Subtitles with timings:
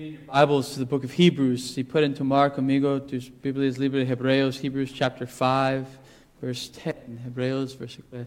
[0.00, 1.74] Bibles to the book of Hebrews.
[1.74, 5.86] Si pueden tomar conmigo tus Biblias libro de Hebreos, Hebrews chapter 5,
[6.40, 7.20] verse 10.
[7.26, 8.26] Hebreos, versículo,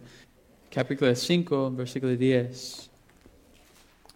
[0.71, 2.89] capítulo 5, versículo 10.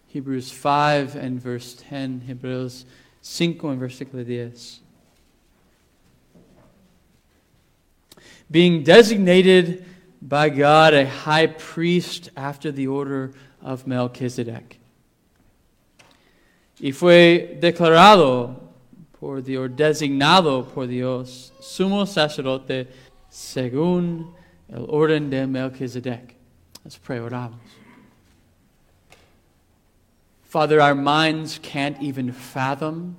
[0.06, 2.20] Hebrews 5 and verse 10.
[2.28, 2.84] Hebreos
[3.22, 4.80] 5 and versículo 10.
[8.48, 9.84] Being designated
[10.22, 14.77] by God a high priest after the order of Melchizedek.
[16.80, 18.68] Y fue declarado
[19.18, 22.88] por Dios, designado por Dios, sumo sacerdote
[23.28, 24.32] según
[24.68, 26.36] el orden de Melchizedek.
[26.84, 27.58] Let's pray, oramos.
[30.44, 33.18] Father, our minds can't even fathom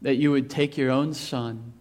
[0.00, 1.74] that you would take your own son,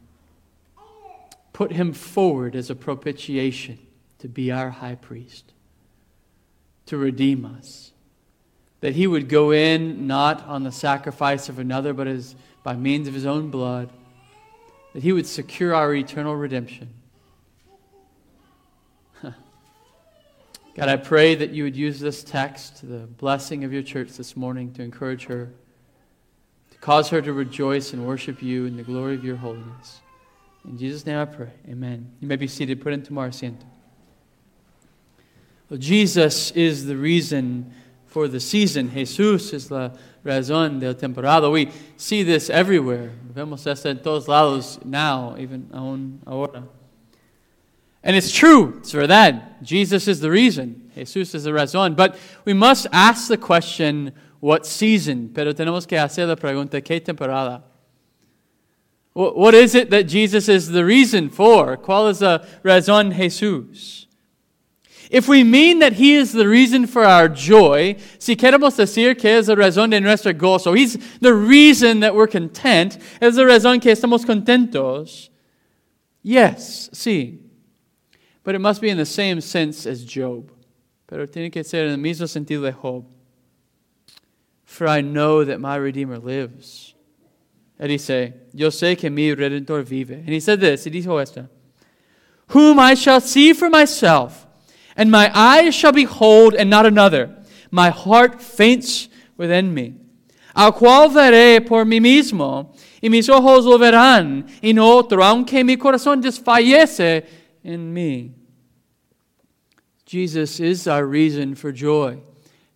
[1.53, 3.79] put him forward as a propitiation
[4.17, 5.53] to be our high priest,
[6.87, 7.93] to redeem us
[8.81, 13.07] that he would go in not on the sacrifice of another, but as by means
[13.07, 13.89] of his own blood,
[14.93, 16.89] that he would secure our eternal redemption.
[19.23, 19.35] God,
[20.77, 24.73] I pray that you would use this text the blessing of your church this morning
[24.73, 25.49] to encourage her,
[26.71, 30.01] to cause her to rejoice and worship you in the glory of your holiness.
[30.65, 31.51] In Jesus' name I pray.
[31.69, 32.11] Amen.
[32.19, 32.81] You may be seated.
[32.81, 33.63] Put into our asiento.
[35.69, 37.73] Well, Jesus is the reason
[38.09, 38.89] for the season.
[38.89, 39.91] Jesús es la
[40.25, 41.49] razón del temporada.
[41.49, 43.11] We see this everywhere.
[43.33, 46.63] Vemos esto en todos lados now, even aún ahora.
[48.03, 49.61] And it's true, it's verdad.
[49.61, 50.91] Jesus is the reason.
[50.95, 51.95] Jesús is the razón.
[51.95, 55.31] But we must ask the question, what season?
[55.33, 57.63] Pero tenemos que hacer la pregunta, ¿qué temporada?
[59.13, 61.75] What is it that Jesus is the reason for?
[61.77, 64.05] ¿Cuál es la razón Jesús?
[65.09, 69.31] If we mean that He is the reason for our joy, si queremos decir que
[69.31, 73.81] es la razón de nuestro gozo, He's the reason that we're content, es la razón
[73.81, 75.29] que estamos contentos.
[76.21, 77.39] Yes, sí.
[78.43, 80.51] But it must be in the same sense as Job.
[81.07, 83.05] Pero tiene que ser en el mismo sentido de Job.
[84.63, 86.93] For I know that my Redeemer lives.
[87.79, 90.11] Él dice, yo sé que mi Redentor vive.
[90.11, 91.47] And he said this, he dijo esto,
[92.49, 94.45] whom I shall see for myself
[94.99, 97.33] and my eyes shall behold and not another.
[97.71, 99.95] My heart faints within me.
[100.53, 105.63] Al cual veré por mí mismo, y mis ojos lo verán, y no otro, aunque
[105.63, 107.25] mi corazón desfallece
[107.63, 108.31] en mí.
[110.05, 112.17] Jesus is our reason for joy.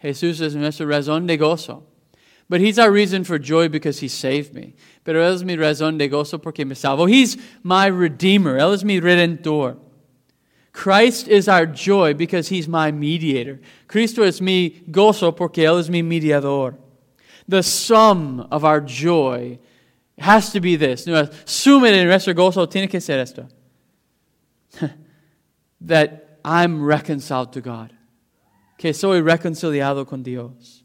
[0.01, 1.83] Jesús es nuestra razón de gozo.
[2.47, 4.75] But he's our reason for joy because he saved me.
[5.03, 7.09] Pero él es mi razón de gozo porque me salvó.
[7.09, 8.57] He's my redeemer.
[8.57, 9.77] Él es mi redentor.
[10.73, 13.61] Christ is our joy because he's my mediator.
[13.87, 16.75] Cristo es mi gozo porque él es mi mediador.
[17.47, 19.59] The sum of our joy
[20.17, 21.07] has to be this.
[21.45, 23.47] Suma de nuestro gozo tiene que ser esto.
[25.81, 27.93] that I'm reconciled to God.
[28.77, 30.83] Que soy reconciliado con Dios.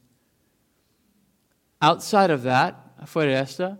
[1.81, 3.78] Outside of that, afuera de esta,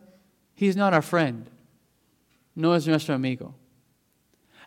[0.55, 1.51] he's not our friend.
[2.57, 3.55] No es nuestro amigo.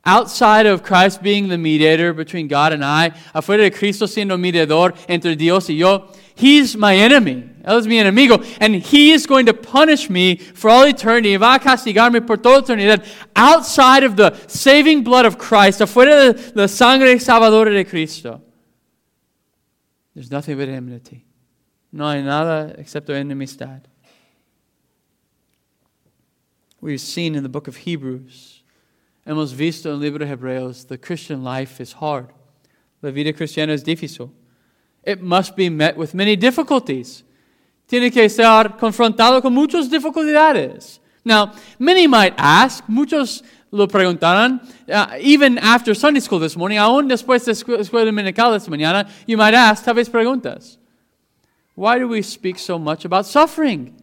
[0.03, 4.95] Outside of Christ being the mediator between God and I, afuera de Cristo siendo mediador
[5.07, 7.47] entre Dios y yo, He's my enemy.
[7.63, 8.44] Él es mi enemigo.
[8.59, 11.35] And He is going to punish me for all eternity.
[11.35, 13.06] Va a castigarme por toda eternidad.
[13.35, 18.41] Outside of the saving blood of Christ, afuera de la sangre salvadora de Cristo,
[20.16, 21.25] there's nothing but enmity.
[21.91, 23.81] No hay nada excepto enemistad.
[26.79, 28.50] We've seen in the book of Hebrews
[29.25, 32.29] Hemos visto en el libro de Hebreos, the Christian life is hard.
[33.01, 34.31] La vida cristiana es difícil.
[35.03, 37.23] It must be met with many difficulties.
[37.87, 40.99] Tiene que ser confrontado con muchas dificultades.
[41.23, 47.07] Now, many might ask, muchos lo preguntarán, uh, even after Sunday school this morning, aún
[47.07, 50.77] después de escuela dominical esta mañana, you might ask, tal vez preguntas.
[51.75, 54.00] Why do we speak so much about suffering?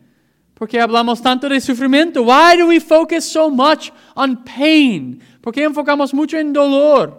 [0.58, 2.24] ¿Por qué hablamos tanto de sufrimiento?
[2.24, 5.22] Why do we focus so much on pain?
[5.40, 7.14] ¿Por qué enfocamos mucho en dolor?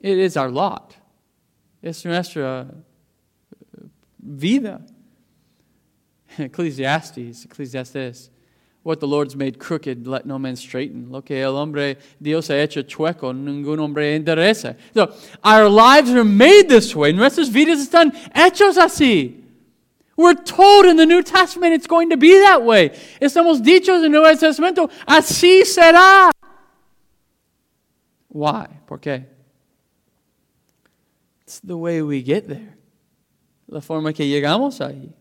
[0.00, 0.96] It is our lot.
[1.80, 3.86] Es nuestra uh,
[4.18, 4.80] vida.
[6.38, 8.30] Ecclesiastes, Ecclesiastes.
[8.82, 11.08] What the Lord's made crooked, let no man straighten.
[11.08, 14.74] Lo que el hombre, Dios ha hecho chueco, ningún hombre endereza.
[14.92, 15.14] So,
[15.44, 17.12] our lives are made this way.
[17.12, 19.41] Nuestras vidas están hechos así.
[20.16, 22.90] We're told in the New Testament it's going to be that way.
[23.20, 26.30] Estamos dichos en el Nuevo Testamento, así será.
[28.28, 28.66] Why?
[28.86, 29.26] ¿Por qué?
[31.42, 32.76] It's the way we get there.
[33.68, 35.12] La forma que llegamos ahí.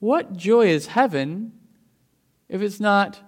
[0.00, 1.52] What joy is heaven
[2.48, 3.18] if it's not,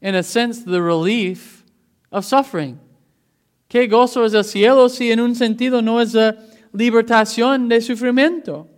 [0.00, 1.64] in a sense, the relief
[2.10, 2.80] of suffering?
[3.68, 6.34] ¿Qué gozo es el cielo si en un sentido no es la
[6.72, 8.68] libertación de sufrimiento?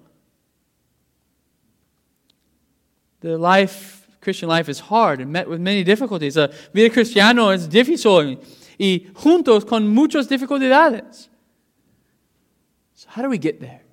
[3.20, 6.37] The life, Christian life is hard and met with many difficulties.
[6.37, 8.38] La vida cristiana es difícil
[8.79, 11.29] y juntos con muchas dificultades.
[12.94, 13.88] So how do we get there?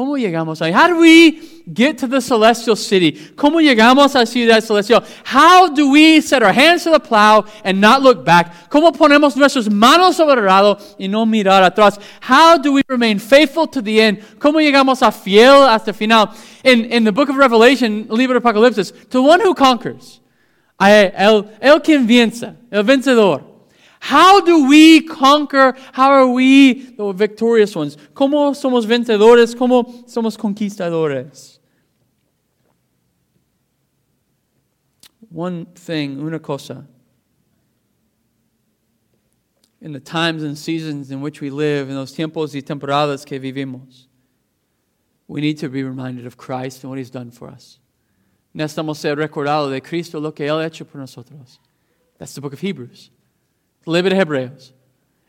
[0.00, 0.72] ¿Cómo llegamos ahí?
[0.72, 3.12] How do we get to the celestial city?
[3.36, 5.04] ¿Cómo llegamos a ciudad celestial?
[5.26, 8.70] How do we set our hands to the plow and not look back?
[8.70, 12.00] ¿Cómo ponemos nuestras manos sobre el arado y no mirar atrás?
[12.22, 14.38] How do we remain faithful to the end?
[14.38, 16.30] ¿Cómo llegamos a fiel hasta el final?
[16.64, 20.22] In, in the book of Revelation, libro Apocalipsis, to one who conquers,
[20.80, 23.49] el, el vence, el vencedor.
[24.00, 25.76] How do we conquer?
[25.92, 27.96] How are we the victorious ones?
[28.14, 29.54] ¿Cómo somos vencedores?
[29.54, 31.58] ¿Cómo somos conquistadores?
[35.30, 36.86] One thing, una cosa.
[39.82, 43.38] In the times and seasons in which we live, in those tiempos y temporadas que
[43.38, 44.06] vivimos,
[45.28, 47.78] we need to be reminded of Christ and what He's done for us.
[48.56, 51.60] Necesitamos ser recordados de Cristo, lo que Él ha hecho por nosotros.
[52.18, 53.10] That's the book of Hebrews.
[53.86, 54.72] Libro de Hebreos.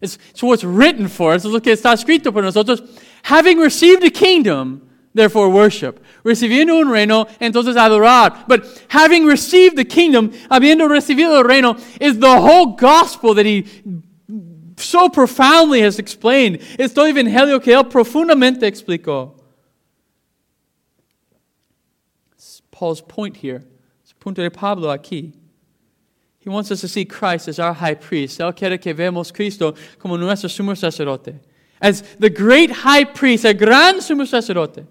[0.02, 1.46] It's, it's what's written for us.
[1.46, 2.82] Look, está escrito por nosotros.
[3.24, 6.04] Having received a kingdom, therefore worship.
[6.24, 8.48] Recibiendo un reino, entonces adorar.
[8.48, 13.66] But having received the kingdom, habiendo recibido el reino, is the whole gospel that he
[14.78, 16.62] so profoundly has explained.
[16.80, 19.34] Es todo el evangelio que él profundamente explicó.
[22.34, 23.64] It's Paul's point here.
[24.04, 25.34] Es punto de Pablo aquí.
[26.42, 28.40] He wants us to see Christ as our high priest.
[28.40, 31.40] Él quiere que veamos Cristo como nuestro sumo sacerdote.
[31.80, 34.88] As the great high priest, a gran sumo sacerdote.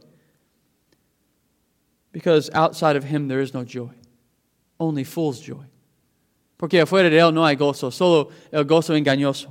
[2.13, 3.91] Because outside of him there is no joy.
[4.79, 5.65] Only fool's joy.
[6.57, 9.49] Porque afuera de él no hay gozo, solo el gozo engañoso.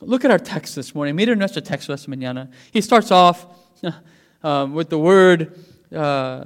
[0.00, 1.16] Look at our text this morning.
[1.16, 2.48] Mira nuestro texto esta mañana.
[2.72, 3.46] He starts off
[4.44, 5.52] um, with the word
[5.94, 6.44] uh,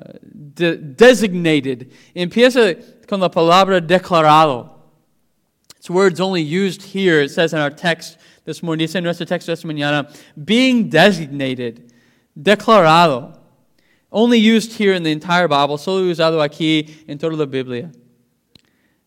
[0.55, 1.91] de- designated.
[2.15, 2.77] Empieza
[3.07, 4.71] con la palabra declarado.
[5.77, 7.23] It's words only used here.
[7.23, 11.93] It says in our text this morning, dice en nuestro texto esta mañana, being designated,
[12.37, 13.39] declarado.
[14.11, 17.91] Only used here in the entire Bible, solo usado aquí en toda la Biblia.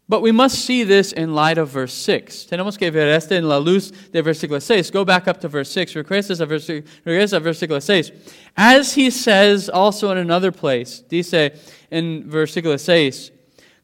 [0.09, 2.47] But we must see this in light of verse 6.
[2.49, 4.89] Tenemos que ver esto en la luz de versículo 6.
[4.89, 5.93] Go back up to verse 6.
[5.93, 8.11] Regresa a versículo 6.
[8.57, 11.51] As he says also in another place, dice
[11.91, 13.29] en versículo 6,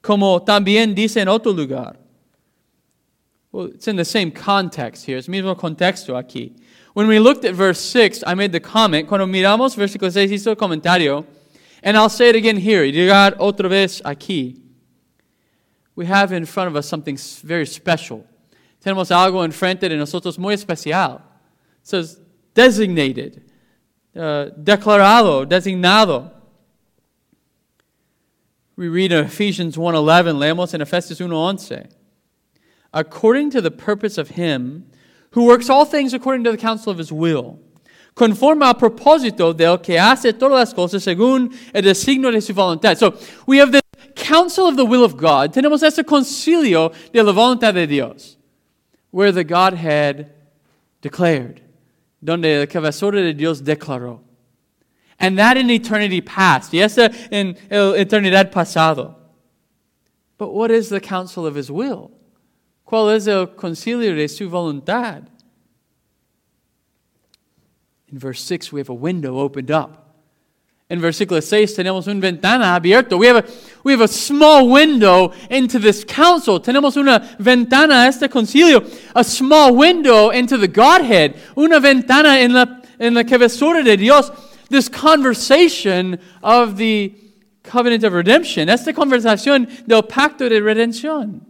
[0.01, 1.95] como también dice en otro lugar.
[3.51, 5.19] Well, it's in the same context here.
[5.19, 6.53] Es mismo contexto aquí.
[6.95, 9.07] When we looked at verse 6, I made the comment.
[9.07, 11.23] Cuando miramos versículo 6, hizo el comentario.
[11.83, 12.83] And I'll say it again here.
[12.83, 14.64] Llegar otra vez aquí
[15.95, 18.25] we have in front of us something very special.
[18.83, 21.15] Tenemos algo enfrente de nosotros muy especial.
[21.15, 22.19] It says
[22.53, 23.43] designated,
[24.15, 26.31] uh, declarado, designado.
[28.75, 31.89] We read in Ephesians 1.11, leemos en Efesios 1.11.
[32.93, 34.87] According to the purpose of him
[35.31, 37.59] who works all things according to the counsel of his will,
[38.15, 42.97] conforme al propósito del que hace todas las cosas según el designio de su voluntad.
[42.97, 43.81] So we have the
[44.25, 45.53] counsel of the will of God.
[45.53, 48.37] Tenemos este concilio de la voluntad de Dios,
[49.11, 50.31] where the Godhead
[51.01, 51.61] declared,
[52.23, 54.21] donde el cabezón de Dios declaró.
[55.19, 56.73] And that in eternity past.
[56.73, 59.15] Yes, in eternidad pasado.
[60.37, 62.11] But what is the counsel of his will?
[62.85, 65.27] ¿Cuál es el concilio de su voluntad?
[68.11, 70.04] In verse 6, we have a window opened up.
[70.87, 73.17] In versículo 6 tenemos una ventana abierta.
[73.17, 73.43] We have, a,
[73.83, 76.59] we have a small window into this council.
[76.59, 78.85] Tenemos una ventana a este concilio.
[79.15, 81.33] A small window into the Godhead.
[81.57, 84.29] Una ventana en la, en la cabezura de Dios.
[84.69, 87.15] This conversation of the
[87.63, 88.69] covenant of redemption.
[88.69, 91.41] Esta conversación del pacto de redención.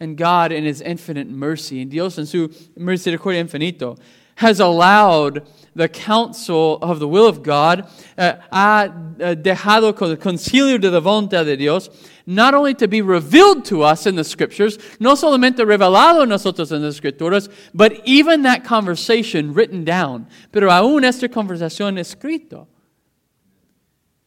[0.00, 3.96] And God in his infinite mercy, and Dios en su misericordia infinito,
[4.34, 7.88] has allowed the counsel of the will of God,
[8.18, 11.88] uh, ha uh, dejado con el concilio de la voluntad de Dios,
[12.26, 16.82] not only to be revealed to us in the scriptures, no solamente revelado nosotros en
[16.82, 20.26] las escrituras, but even that conversation written down.
[20.52, 22.66] Pero aún esta conversación escrito.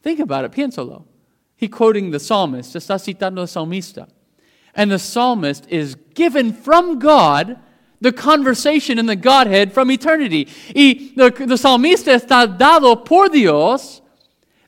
[0.02, 1.04] Think about it, piénsalo.
[1.56, 4.08] He quoting the psalmist, está citando el salmista.
[4.74, 7.58] And the psalmist is given from God
[8.00, 10.48] the conversation in the Godhead from eternity.
[10.74, 14.02] Y the, the salmista está dado por Dios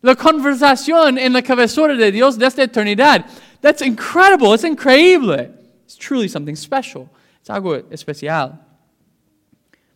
[0.02, 3.26] La conversación en la cabezura de Dios desde eternidad.
[3.60, 4.54] That's incredible.
[4.54, 5.52] It's increíble.
[5.84, 7.08] It's truly something special.
[7.42, 8.58] Es algo especial.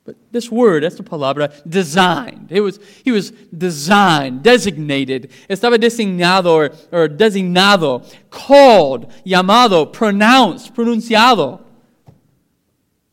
[0.05, 2.51] But this word, esta palabra, designed.
[2.51, 5.31] It was, he was designed, designated.
[5.49, 11.61] Estaba designado or, or designado, called, llamado, pronounced, pronunciado.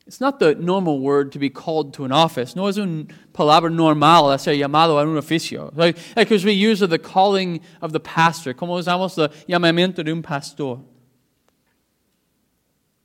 [0.09, 2.55] It's not the normal word to be called to an office.
[2.55, 5.71] No es un palabra normal hacer llamado a un oficio.
[5.75, 8.55] Like, like we use of the calling of the pastor.
[8.55, 10.81] Como usamos el llamamiento de un pastor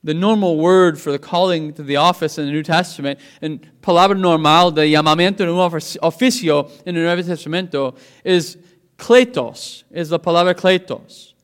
[0.02, 4.18] the normal word for the calling to the office in the New Testament, and palabra
[4.18, 7.94] normal de llamamiento de un oficio in the Nuevo Testamento
[8.24, 8.56] is
[8.96, 11.34] kletos, is the palabra kletos.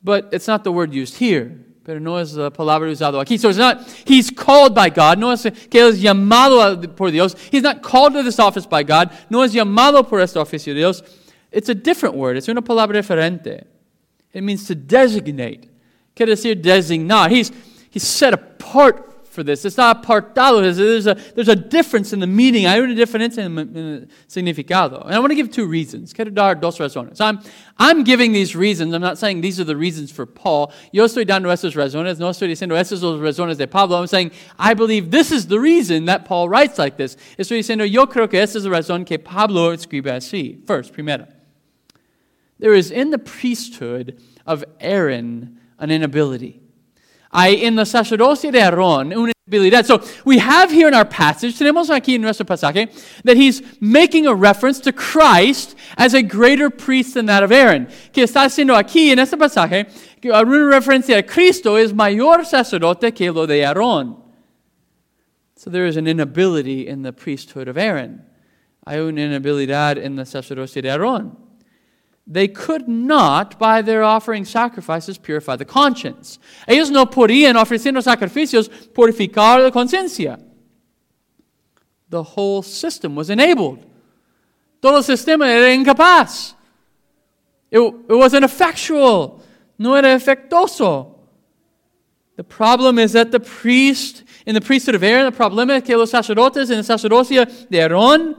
[0.00, 1.58] But it's not the word used here.
[1.82, 3.38] Pero no es la palabra usado aquí.
[3.38, 5.18] So it's not, he's called by God.
[5.18, 7.34] No es que es llamado por Dios.
[7.50, 9.10] He's not called to this office by God.
[9.30, 11.02] No es llamado por este oficio de Dios.
[11.50, 12.36] It's a different word.
[12.36, 13.64] It's una palabra diferente.
[14.32, 15.68] It means to designate.
[16.14, 17.30] Quiere decir designar.
[17.30, 17.50] He's,
[17.90, 19.64] he's set apart for this.
[19.64, 20.60] It's not apartado.
[20.60, 22.66] There's a, there's a difference in the meaning.
[22.66, 25.04] Hay una diferencia en el significado.
[25.04, 26.12] And I want to give two reasons.
[26.12, 27.20] Quiero dar dos razones.
[27.20, 27.40] I'm,
[27.78, 28.92] I'm giving these reasons.
[28.92, 30.72] I'm not saying these are the reasons for Paul.
[30.92, 32.18] Yo estoy dando estas razones.
[32.18, 33.98] No estoy diciendo estas son las razones de Pablo.
[33.98, 37.16] I'm saying I believe this is the reason that Paul writes like this.
[37.38, 40.66] Estoy diciendo yo creo que esta es la razón que Pablo escribe así.
[40.66, 41.26] First, primero.
[42.58, 46.59] There is in the priesthood of Aaron an inability.
[47.32, 49.86] Hay en la sacerdocio de Aarón una inabilidad.
[49.86, 52.90] So we have here in our passage, tenemos aquí en nuestro pasaje,
[53.24, 57.86] that he's making a reference to Christ as a greater priest than that of Aaron.
[58.12, 59.86] Que está haciendo aquí en este pasaje
[60.24, 64.16] una referencia a Cristo es mayor sacerdote que lo de Aarón.
[65.56, 68.24] So there is an inability in the priesthood of Aaron.
[68.86, 71.49] Hay una inabilidad en la sacerdocio de Aarón
[72.30, 76.38] they could not, by their offering sacrifices, purify the conscience.
[76.68, 80.40] Ellos no podían, ofreciendo sacrificios, purificar la conciencia.
[82.08, 83.84] The whole system was enabled.
[84.80, 86.54] Todo el sistema era incapaz.
[87.68, 89.42] It, it was ineffectual.
[89.76, 91.16] No era efectuoso.
[92.36, 95.96] The problem is that the priest, in the priesthood of Aaron, the problem es que
[95.96, 98.36] los sacerdotes en la sacerdocia de Aarón,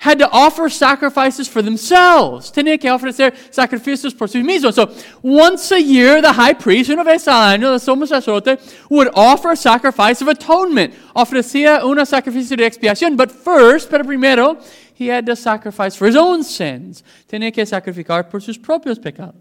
[0.00, 2.50] had to offer sacrifices for themselves.
[2.50, 4.74] Tenía que ofrecer sacrificios por sí mismos.
[4.74, 4.90] So
[5.22, 9.52] once a year, the high priest, una vez al año, el sumo sacerdote, would offer
[9.52, 10.94] a sacrifice of atonement.
[11.14, 13.14] Ofrecía una sacrificio de expiación.
[13.14, 14.58] But first, pero primero,
[14.94, 17.04] he had to sacrifice for his own sins.
[17.28, 19.34] Tenía que sacrificar por sus propios pecados.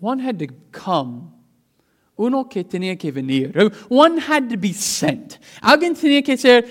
[0.00, 1.31] One had to come
[2.16, 3.52] uno que tenía que venir.
[3.88, 5.38] One had to be sent.
[5.62, 6.66] Alguien tenía que ser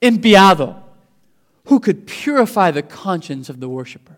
[0.00, 0.82] enviado
[1.64, 4.16] who could purify the conscience of the worshiper.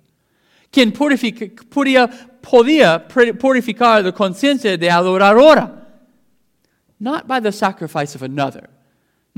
[0.70, 2.08] Quien podía,
[2.42, 5.86] podía purificar la conciencia de adoradora.
[7.00, 8.68] Not by the sacrifice of another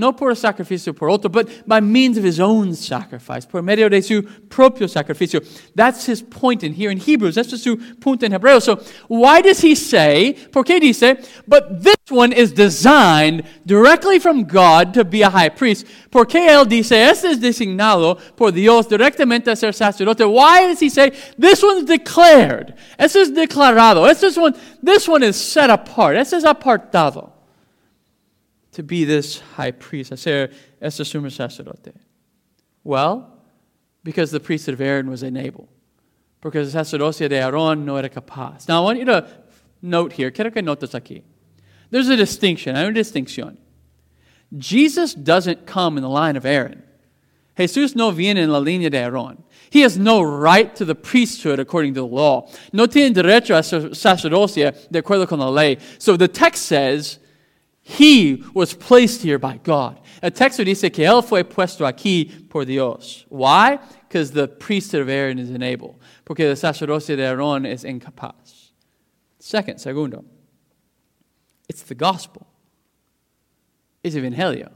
[0.00, 4.00] no por sacrificio por otro, but by means of his own sacrifice, por medio de
[4.00, 5.40] su propio sacrificio.
[5.74, 7.34] That's his point in here in Hebrews.
[7.34, 8.60] That's su punto en Hebreo.
[8.60, 8.76] So
[9.08, 11.16] why does he say, por qué dice,
[11.46, 15.86] but this one is designed directly from God to be a high priest?
[16.10, 20.24] ¿Por qué él dice, este es designado por Dios directamente a ser sacerdote?
[20.24, 22.74] Why does he say, this one's declared?
[22.98, 24.08] Este es declarado.
[24.10, 26.16] Este one, this one is set apart.
[26.16, 27.39] Este es apartado
[28.72, 31.92] to be this high priest, hacer este sumo sacerdote?
[32.84, 33.38] Well,
[34.02, 35.68] because the priesthood of Aaron was unable.
[36.40, 38.66] Because the sacerdocio de Aaron no era capaz.
[38.66, 39.26] Now, I want you to
[39.82, 41.22] note here, quiero que notes aquí.
[41.90, 43.56] There's a distinction, hay una distinción.
[44.56, 46.82] Jesus doesn't come in the line of Aaron.
[47.56, 49.42] Jesús no viene en la línea de Aarón.
[49.70, 52.48] He has no right to the priesthood according to the law.
[52.72, 55.78] No tiene derecho a sacerdocia de acuerdo con la ley.
[55.98, 57.19] So the text says
[57.90, 60.00] he was placed here by God.
[60.22, 63.26] El texto dice que él fue puesto aquí por Dios.
[63.28, 63.78] Why?
[64.06, 65.98] Because the priesthood of Aaron is unable.
[66.24, 68.70] Porque el sacerdocio de Aarón es incapaz.
[69.40, 70.24] Second, segundo,
[71.68, 72.46] it's the gospel.
[74.04, 74.70] It's evangelio.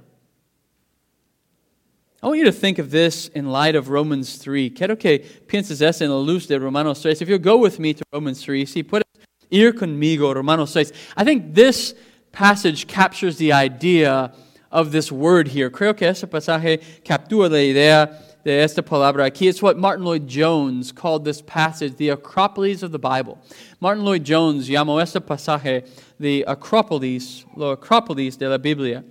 [2.23, 4.71] I want you to think of this in light of Romans 3.
[4.71, 7.21] Quiero que pienses eso en la luz de Romanos 3.
[7.23, 9.05] If you go with me to Romans 3, si puedes
[9.51, 10.93] ir conmigo, Romanos 6.
[11.17, 11.95] I think this
[12.35, 14.33] passage captures the idea
[14.71, 15.71] of this word here.
[15.71, 18.11] Creo que este pasaje captura la idea
[18.45, 19.49] de esta palabra aquí.
[19.49, 23.39] It's what Martyn Lloyd-Jones called this passage the Acropolis of the Bible.
[23.81, 25.89] Martyn Lloyd-Jones llamó este pasaje
[26.19, 29.05] the Acropolis, lo Acropolis de la Biblia.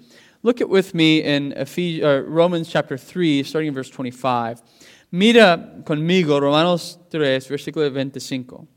[0.43, 4.61] Look at with me in Ephes- uh, Romans chapter 3, starting in verse 25.
[5.11, 8.67] Mira conmigo Romanos 3, versículo 25.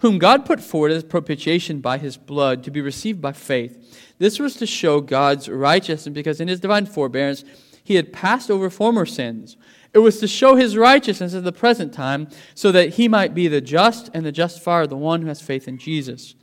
[0.00, 4.14] Whom God put forward as propitiation by his blood to be received by faith.
[4.18, 7.44] This was to show God's righteousness because in his divine forbearance
[7.82, 9.56] he had passed over former sins.
[9.94, 13.48] It was to show his righteousness at the present time so that he might be
[13.48, 16.34] the just and the justifier, the one who has faith in Jesus.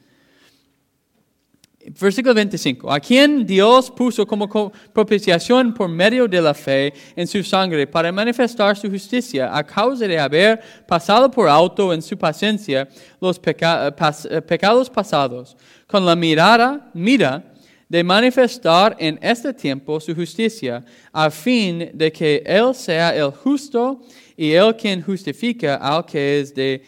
[1.85, 2.91] Versículo 25.
[2.91, 8.11] A quien Dios puso como propiciación por medio de la fe en su sangre para
[8.11, 12.87] manifestar su justicia a causa de haber pasado por alto en su paciencia
[13.19, 17.53] los peca pas pecados pasados, con la mirada, mira
[17.89, 24.01] de manifestar en este tiempo su justicia, a fin de que Él sea el justo
[24.35, 26.81] y el quien justifica al que es de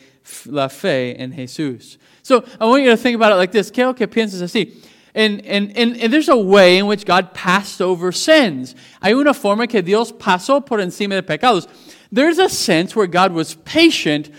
[0.45, 1.99] la fe en Jesús.
[2.25, 3.69] So I want you to think about it like this.
[3.69, 4.73] Quiero que pienses así.
[5.13, 8.73] And, and, and, and, there's a way in which God passed over sins.
[9.03, 11.67] Hay una forma que Dios pasó por encima de pecados.
[12.11, 14.31] There's a sense where God was patient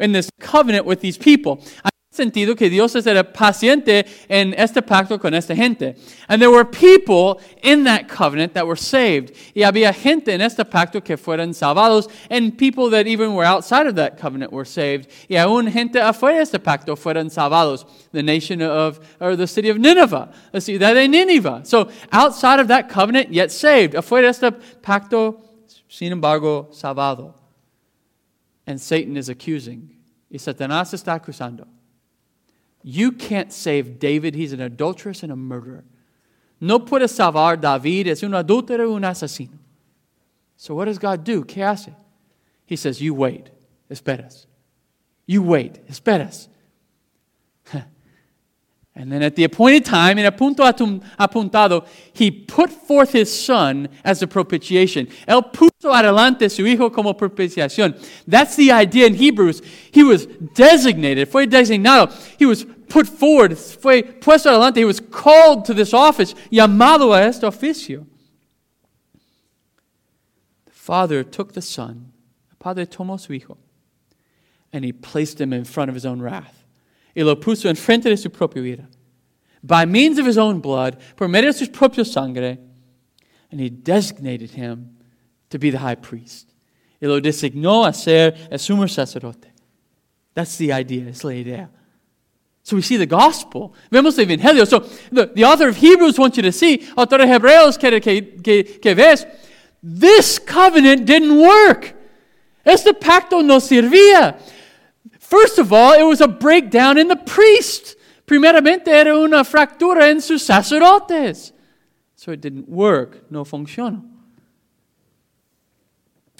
[0.00, 1.56] in this covenant with these people.
[1.84, 5.96] Hay sentido que Dios era paciente en este pacto con esta gente.
[6.28, 9.34] And there were people in that covenant that were saved.
[9.54, 13.86] Y había gente en este pacto que fueron salvados, and people that even were outside
[13.86, 15.08] of that covenant were saved.
[15.28, 17.86] Y aún gente afuera de este pacto fueron salvados.
[18.12, 21.64] The nation of, or the city of Nineveh, la ciudad de Nineveh.
[21.64, 23.94] So outside of that covenant, yet saved.
[23.94, 25.40] Afuera de este pacto,
[25.88, 27.34] sin embargo, salvado.
[28.66, 29.94] And Satan is accusing.
[30.30, 31.66] Y Satanás está acusando.
[32.90, 34.34] You can't save David.
[34.34, 35.84] He's an adulteress and a murderer.
[36.58, 38.06] No puede salvar David.
[38.06, 39.58] Es un adúltero un asesino.
[40.56, 41.44] So what does God do?
[41.44, 41.94] ¿Qué hace?
[42.64, 43.50] He says, You wait.
[43.90, 44.46] Esperas.
[45.26, 45.86] You wait.
[45.86, 46.48] Esperas.
[48.94, 53.90] And then at the appointed time, in a punto apuntado, he put forth his son
[54.02, 55.08] as a propitiation.
[55.28, 57.94] Él puso adelante su hijo como propiciación.
[58.26, 59.60] That's the idea in Hebrews.
[59.92, 62.10] He was designated, fue designado.
[62.38, 64.76] He was put forward, fue puesto adelante.
[64.76, 68.06] He was called to this office, llamado a este oficio.
[70.66, 72.12] The father took the son,
[72.58, 73.56] padre tomó su hijo,
[74.72, 76.58] and he placed him in front of his own wrath
[77.18, 78.88] y lo puso enfrente de su propia vida.
[79.62, 82.58] By means of his own blood, por medio de su propia sangre,
[83.50, 84.96] and he designated him
[85.50, 86.54] to be the high priest.
[87.02, 89.48] Y lo designó a ser el sumo sacerdote.
[90.34, 91.70] That's the idea, es la idea.
[92.68, 93.72] So we see the gospel.
[93.90, 94.68] Vemos el evangelio.
[94.68, 97.98] So the, the author of Hebrews wants you to see, autor de Hebreos que,
[98.42, 99.24] que, que ves,
[99.82, 101.94] this covenant didn't work.
[102.66, 104.38] Este pacto no servía.
[105.18, 107.96] First of all, it was a breakdown in the priest.
[108.26, 111.54] Primeramente era una fractura en sus sacerdotes.
[112.16, 114.02] So it didn't work, no funcionó.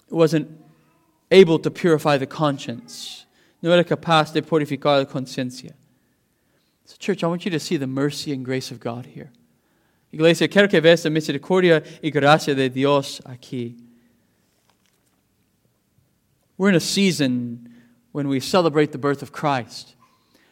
[0.09, 0.51] It wasn't
[1.31, 3.25] able to purify the conscience.
[3.63, 5.73] No era capaz de purificar la conciencia.
[6.89, 9.31] So, church, I want you to see the mercy and grace of God here.
[10.11, 13.77] Iglesia, quiero que veas la misericordia y gracia de Dios aquí.
[16.57, 17.75] We're in a season
[18.13, 19.97] when we celebrate the birth of Christ.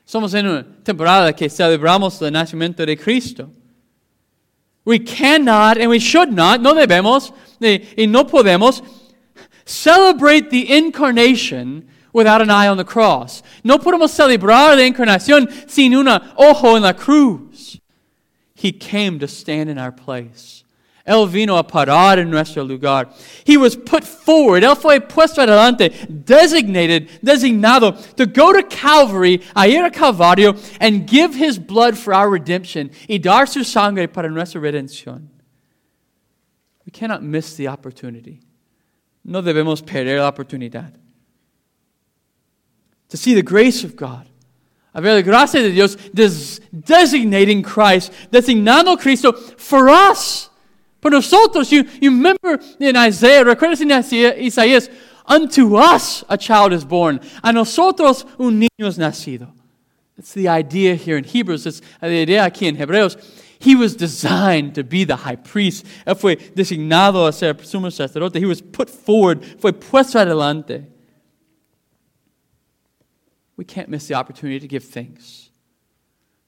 [0.07, 3.51] Somos en una temporada que celebramos el nacimiento de Cristo.
[4.85, 8.83] We cannot and we should not, no debemos y no podemos
[9.65, 13.43] celebrate the incarnation without an eye on the cross.
[13.63, 17.79] No podemos celebrar la encarnación sin un ojo en la cruz.
[18.55, 20.65] He came to stand in our place.
[21.07, 23.11] Él vino a parar en nuestro lugar.
[23.45, 24.65] He was put forward.
[24.65, 31.07] Él fue puesto adelante, designated, designado to go to Calvary, a ir a Calvario, and
[31.07, 35.29] give his blood for our redemption y dar su sangre para nuestra redención.
[36.87, 38.41] We cannot miss the opportunity.
[39.23, 40.95] No debemos perder la oportunidad.
[43.17, 44.29] To see the grace of God.
[44.93, 50.51] A ver la gracia de Dios des designating Christ, designando Cristo for us.
[51.01, 54.91] For nosotros, you, you remember in Isaiah, recuerdas en Isaías,
[55.25, 59.51] unto us a child is born, a nosotros un niño es nacido.
[60.19, 63.17] That's the idea here in Hebrews, it's the idea aquí en Hebreos.
[63.59, 65.87] He was designed to be the high priest.
[66.07, 68.39] Él fue designado a ser sumo sacerdote.
[68.39, 70.96] He was put forward, fue puesto adelante.
[73.57, 75.51] We can't miss the opportunity to give thanks.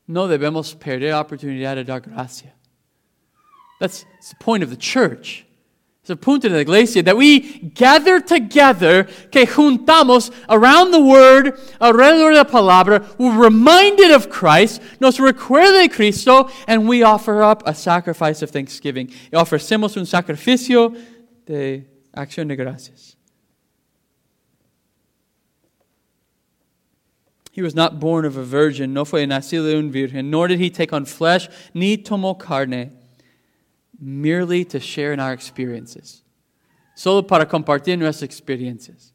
[0.06, 2.52] No debemos perder oportunidad de dar gracia.
[3.80, 5.44] That's the point of the church.
[6.08, 7.40] It's el punto de la iglesia, that we
[7.74, 14.80] gather together, que juntamos around the word, alrededor de la palabra, we're reminded of Christ,
[15.00, 19.08] nos recuerda de Cristo, and we offer up a sacrifice of thanksgiving.
[19.30, 20.96] Y ofrecemos un sacrificio
[21.44, 23.17] de acción de gracias.
[27.58, 30.70] He was not born of a virgin, no fue nacido un virgen, nor did he
[30.70, 32.92] take on flesh, ni tomó carne,
[33.98, 36.22] merely to share in our experiences.
[36.94, 39.10] Solo para compartir nuestras experiencias.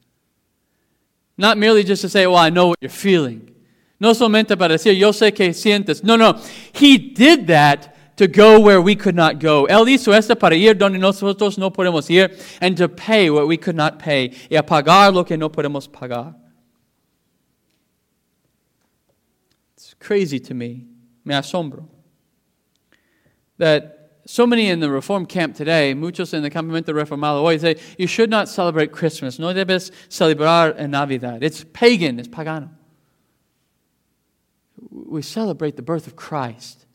[1.38, 3.49] Not merely just to say, well, I know what you're feeling.
[3.97, 6.03] No solamente para decir, yo sé que sientes.
[6.03, 6.38] No, no.
[6.73, 9.67] He did that to go where we could not go.
[9.69, 13.56] Él hizo esto para ir donde nosotros no podemos ir and to pay what we
[13.56, 16.42] could not pay y a pagar lo que no podemos pagar.
[20.04, 20.86] Crazy to me,
[21.26, 21.88] me asombro,
[23.58, 27.76] that so many in the Reform camp today, muchos en el campamento reformado hoy, say
[27.98, 29.39] you should not celebrate Christmas.
[29.39, 31.44] No debes celebrar en Navidad.
[31.44, 32.70] It's pagan, it's pagano.
[34.89, 36.86] We celebrate the birth of Christ.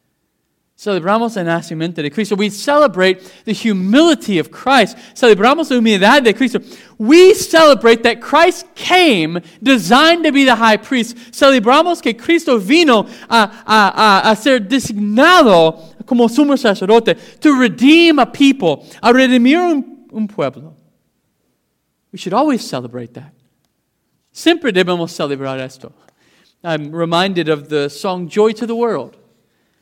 [0.79, 2.37] Celebramos el nacimiento de Cristo.
[2.37, 4.97] We celebrate the humility of Christ.
[5.13, 6.61] Celebramos la humildad de Cristo.
[6.99, 11.17] We celebrate that Christ came designed to be the high priest.
[11.33, 18.21] Celebramos que Cristo vino a, a, a, a ser designado como sumo sacerdote to redeem
[18.21, 20.77] a people, a redimir un, un pueblo.
[22.13, 23.33] We should always celebrate that.
[24.31, 25.93] Siempre debemos celebrar esto.
[26.63, 29.17] I'm reminded of the song Joy to the World.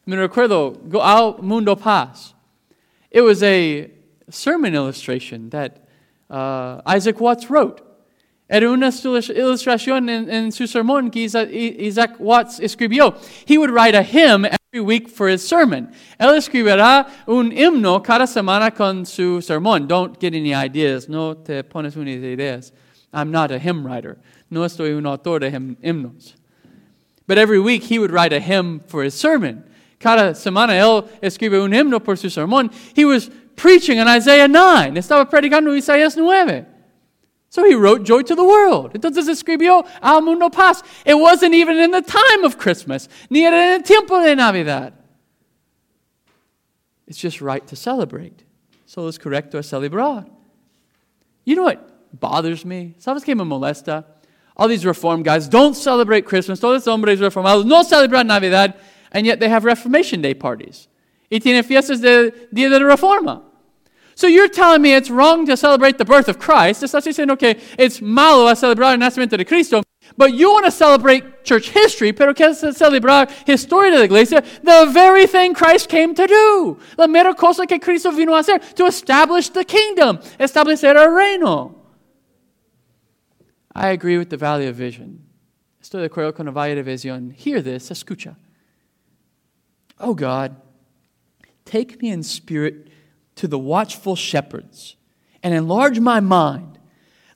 [0.07, 2.33] Me recuerdo, Go Al Mundo Paz.
[3.11, 3.90] It was a
[4.31, 5.88] sermon illustration that
[6.31, 7.83] uh, Isaac Watts wrote.
[8.49, 13.16] Era una ilustración en, en su sermón que Isaac Watts escribió.
[13.45, 15.92] He would write a hymn every week for his sermon.
[16.21, 19.88] Él escribirá un himno cada semana con su sermón.
[19.88, 21.09] Don't get any ideas.
[21.09, 22.71] No te pones unas ideas.
[23.12, 24.19] I'm not a hymn writer.
[24.51, 26.35] No estoy un autor de himnos.
[27.27, 29.64] But every week he would write a hymn for his sermon.
[29.99, 32.71] Cada semana él escribe un himno por su sermón.
[32.95, 34.97] He was preaching in Isaiah 9.
[34.97, 36.67] Estaba predicando Isaías 9.
[37.49, 38.93] So he wrote Joy to the World.
[38.95, 40.83] Entonces escribió Al Mundo Paz.
[41.07, 44.93] It wasn't even in the time of Christmas, ni era en el tiempo de Navidad.
[47.07, 48.45] It's just right to celebrate.
[48.85, 50.27] So es correcto celebrar.
[51.45, 52.95] You know what bothers me?
[52.99, 54.05] ¿Sabes qué me molesta?
[54.57, 56.61] All these reform guys don't celebrate Christmas.
[56.61, 58.75] Todos los hombres reformados no celebran Navidad
[59.12, 60.88] and yet they have Reformation Day parties.
[61.31, 63.42] Y fiestas de Día de la Reforma.
[64.14, 66.83] So you're telling me it's wrong to celebrate the birth of Christ.
[66.83, 69.83] Estás diciendo que it's malo a celebrar el nacimiento de Cristo.
[70.16, 74.87] But you want to celebrate church history, pero quieres celebrar historia de la iglesia, the
[74.90, 76.79] very thing Christ came to do.
[76.97, 81.75] La mera cosa que Cristo vino a hacer, to establish the kingdom, establecer el reino.
[83.75, 85.27] I agree with the Valley of Vision.
[85.83, 87.35] Estoy de acuerdo con el Valle de Visión.
[87.37, 88.37] Hear this, escucha.
[89.99, 90.57] Oh God,
[91.65, 92.89] take me in spirit
[93.37, 94.97] to the watchful shepherds
[95.43, 96.79] and enlarge my mind.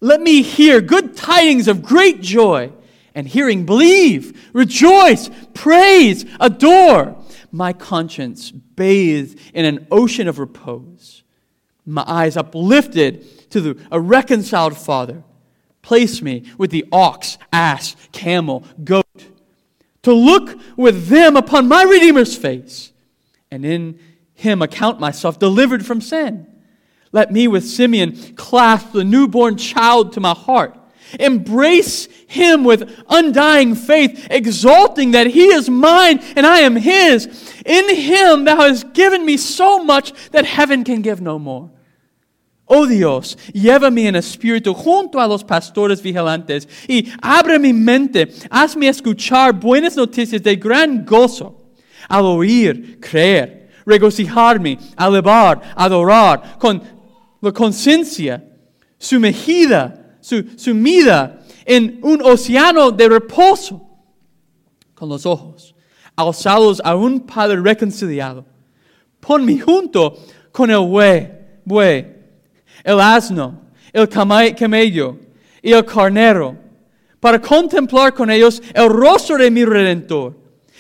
[0.01, 2.73] Let me hear good tidings of great joy,
[3.15, 7.17] and hearing, believe, rejoice, praise, adore.
[7.53, 11.23] My conscience bathed in an ocean of repose,
[11.85, 15.25] my eyes uplifted to the, a reconciled Father.
[15.83, 19.07] Place me with the ox, ass, camel, goat
[20.03, 22.93] to look with them upon my Redeemer's face,
[23.51, 23.99] and in
[24.35, 26.47] him account myself delivered from sin.
[27.13, 30.77] Let me with Simeon clasp the newborn child to my heart.
[31.19, 37.27] Embrace him with undying faith, exulting that he is mine and I am his.
[37.67, 41.71] In him thou hast given me so much that heaven can give no more.
[42.73, 48.87] Oh Dios, llévame en espíritu junto a los pastores vigilantes y abre mi mente, hazme
[48.87, 51.73] escuchar buenas noticias de gran gozo.
[52.09, 56.81] Al oír, creer, regocijarme, alabar, adorar, con
[57.41, 58.41] la conciencia
[58.97, 63.85] sumergida, sumida en un océano de reposo,
[64.95, 65.75] con los ojos
[66.15, 68.45] alzados a un Padre reconciliado.
[69.19, 70.17] Ponme junto
[70.53, 71.33] con el buey,
[71.65, 72.20] buey
[72.85, 73.61] el asno,
[73.93, 75.19] el camello
[75.63, 76.57] y el carnero,
[77.19, 80.37] para contemplar con ellos el rostro de mi redentor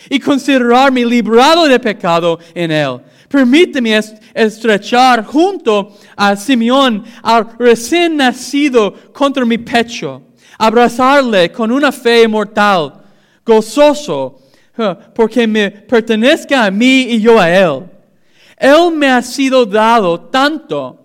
[0.08, 3.00] y considerarme librado de pecado en él.
[3.28, 4.00] Permíteme
[4.34, 10.22] estrechar junto a Simeón, al recién nacido, contra mi pecho,
[10.58, 12.94] abrazarle con una fe mortal,
[13.44, 14.40] gozoso,
[15.14, 17.84] porque me pertenezca a mí y yo a él.
[18.56, 20.99] Él me ha sido dado tanto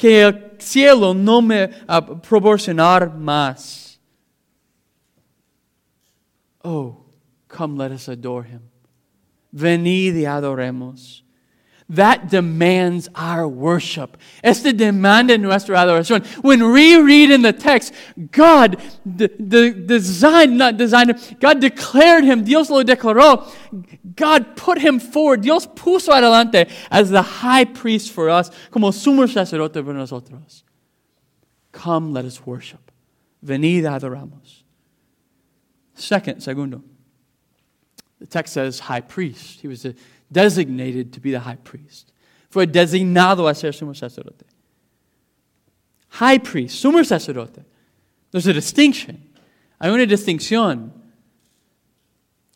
[0.00, 4.00] que el cielo no me uh, proporcionar más.
[6.64, 7.04] Oh,
[7.46, 8.62] come let us adore him.
[9.52, 11.22] Venid y adoremos.
[11.90, 14.16] That demands our worship.
[14.44, 16.24] Este demanda nuestra adoración.
[16.44, 17.92] When we read in the text,
[18.30, 23.50] God the, the designed, not designed, God declared him, Dios lo declaró.
[24.14, 25.40] God put him forward.
[25.40, 30.62] Dios puso adelante as the high priest for us, como sumo sacerdote para nosotros.
[31.72, 32.92] Come, let us worship.
[33.44, 34.62] Venid, adoramos.
[35.94, 36.84] Second, segundo.
[38.20, 39.60] The text says high priest.
[39.60, 39.94] He was a
[40.30, 42.12] designated to be the high priest.
[42.50, 44.44] Fue designado a ser sumo sacerdote.
[46.08, 47.64] High priest, sumo sacerdote.
[48.30, 49.22] There's a distinction.
[49.80, 50.90] Hay una distinción.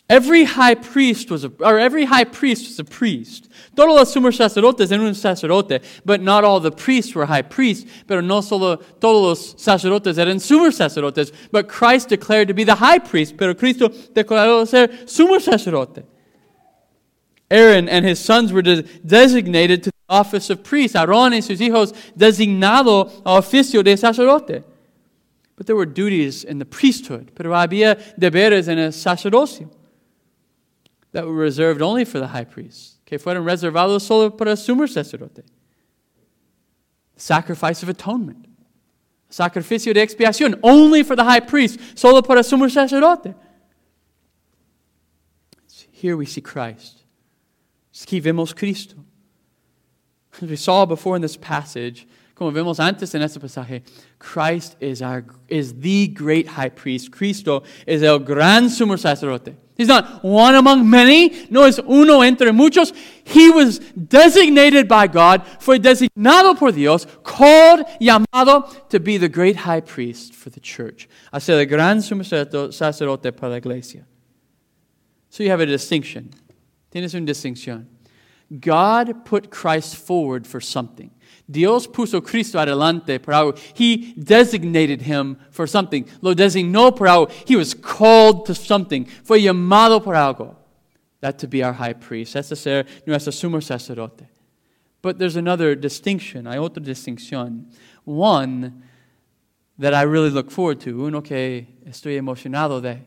[0.09, 3.49] Every high priest was a, or every high priest was a priest.
[3.75, 7.91] Todos los sumos sacerdotes eran un sacerdote, but not all the priests were high priests.
[8.07, 12.75] Pero no solo todos los sacerdotes eran sumos sacerdotes, but Christ declared to be the
[12.75, 13.39] high priest.
[13.39, 16.05] Pero Cristo declaró ser sumo sacerdote.
[17.51, 20.95] Aaron and his sons were de- designated to the office of priest.
[20.95, 24.65] Aarón y sus hijos designado a oficio de sacerdote.
[25.57, 29.71] But there were duties in the priesthood, pero había deberes en el sacerdocio
[31.13, 34.89] that were reserved only for the high priest, que fueron reservados solo para el sumo
[34.89, 35.45] sacerdote.
[37.17, 38.49] Sacrifice of atonement,
[39.31, 43.37] sacrificio de expiación, only for the high priest, solo para el sumo sacerdote.
[45.93, 47.04] Here we see Christ.
[47.95, 48.97] Aquí vemos Cristo.
[50.43, 53.83] As we saw before in this passage, como vemos antes en este pasaje,
[54.19, 57.13] Christ is, our, is the great high priest.
[57.13, 59.55] Cristo is el gran sumo sacerdote.
[59.77, 62.93] He's not one among many, no es uno entre muchos.
[63.25, 69.57] He was designated by God, fue designado por Dios, called, llamado to be the great
[69.57, 71.09] high priest for the church.
[71.33, 74.05] A ser el gran sumo sacerdote para la iglesia.
[75.31, 76.31] So you have a distinction.
[76.95, 77.87] Tienes una distinción.
[78.61, 81.11] God put Christ forward for something.
[81.51, 83.59] Dios puso Cristo adelante por algo.
[83.75, 86.07] He designated him for something.
[86.23, 87.31] Lo designó por algo.
[87.49, 89.07] He was called to something.
[89.25, 90.55] Fue llamado por algo.
[91.21, 92.35] That to be our high priest.
[92.35, 94.29] That's to ser nuestro sumo sacerdote.
[95.03, 96.47] But there's another distinction.
[96.47, 97.73] Hay otra distinción.
[98.05, 98.85] One
[99.79, 101.07] that I really look forward to.
[101.07, 103.01] Uno que estoy emocionado de.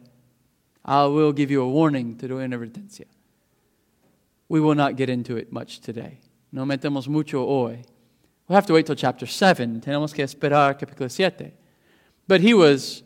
[0.84, 2.18] I will give you a warning.
[2.18, 3.06] Te doy una advertencia.
[4.50, 6.20] We will not get into it much today.
[6.52, 7.84] No metemos mucho hoy.
[8.48, 9.82] We'll have to wait till chapter 7.
[9.82, 11.52] Tenemos que esperar capítulo 7.
[12.28, 13.04] But he was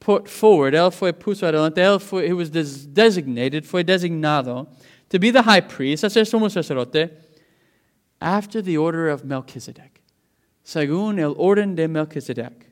[0.00, 0.74] put forward.
[0.74, 1.78] Él fue puso adelante.
[1.78, 4.66] Él fue, he was des- designated, fue designado
[5.10, 7.10] to be the high priest, a ser sumo sacerdote,
[8.20, 10.02] after the order of Melchizedek.
[10.64, 12.66] Según el orden de Melchizedek.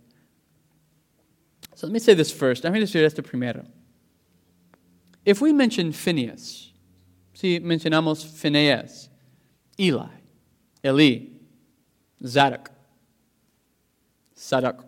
[1.74, 2.64] So let me say this first.
[2.64, 3.64] Let me decir esto primero.
[5.24, 6.71] If we mention Phineas,
[7.32, 9.08] Si mencionamos Phineas,
[9.78, 10.08] Eli,
[10.84, 11.28] Eli,
[12.24, 12.70] Zadok,
[14.36, 14.84] Sadak.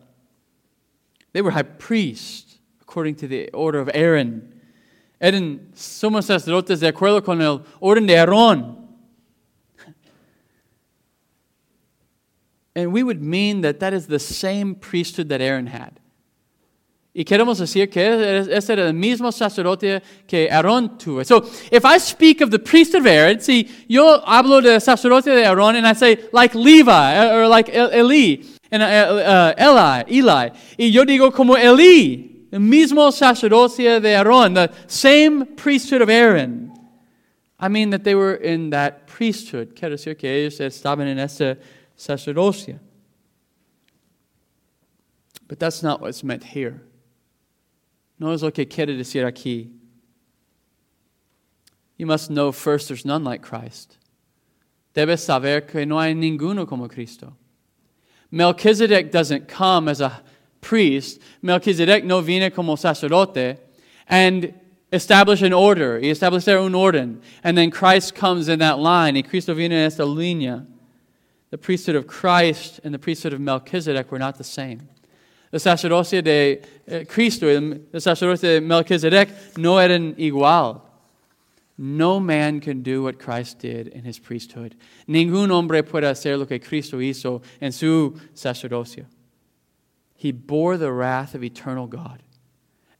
[1.33, 4.61] They were high priests according to the order of Aaron.
[5.20, 8.76] Eran somos sacerdotes de acuerdo con el orden de Aarón.
[12.76, 16.00] And we would mean that that is the same priesthood that Aaron had.
[17.16, 21.24] Y queremos decir que ese era el mismo sacerdote que Aarón tuvo.
[21.24, 25.44] So, if I speak of the priesthood of Aaron, see, yo hablo del sacerdote de
[25.44, 30.50] Aarón, and I say, like Levi, or like Eli, and uh, Eli, Eli.
[30.77, 36.72] Y yo digo como Eli, el mismo sacerdote de Aarón, the same priesthood of Aaron.
[37.61, 39.77] I mean that they were in that priesthood.
[39.77, 41.59] Quiero decir que ellos estaban en ese
[41.96, 42.81] sacerdocio.
[45.46, 46.83] But that's not what's meant here.
[48.18, 49.70] No es lo que quiere decir aquí.
[51.96, 53.96] You must know first there's none like Christ.
[54.94, 57.37] Debes saber que no hay ninguno como Cristo.
[58.31, 60.22] Melchizedek doesn't come as a
[60.61, 61.20] priest.
[61.42, 63.59] Melchizedek no viene como sacerdote
[64.09, 64.55] and
[64.92, 67.20] establish an order y establecer un orden.
[67.42, 69.14] And then Christ comes in that line.
[69.16, 70.66] Y Cristo viene en esta línea.
[71.50, 74.88] The priesthood of Christ and the priesthood of Melchizedek were not the same.
[75.54, 80.82] El sacerdocio de eh, Cristo el sacerdocio de Melchizedek no eran igual.
[81.78, 84.74] No man can do what Christ did in his priesthood.
[85.06, 89.06] Ningún hombre puede hacer lo que Cristo hizo en su sacerdocio.
[90.16, 92.24] He bore the wrath of eternal God.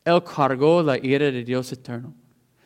[0.07, 2.15] Él cargó la ira de Dios eterno.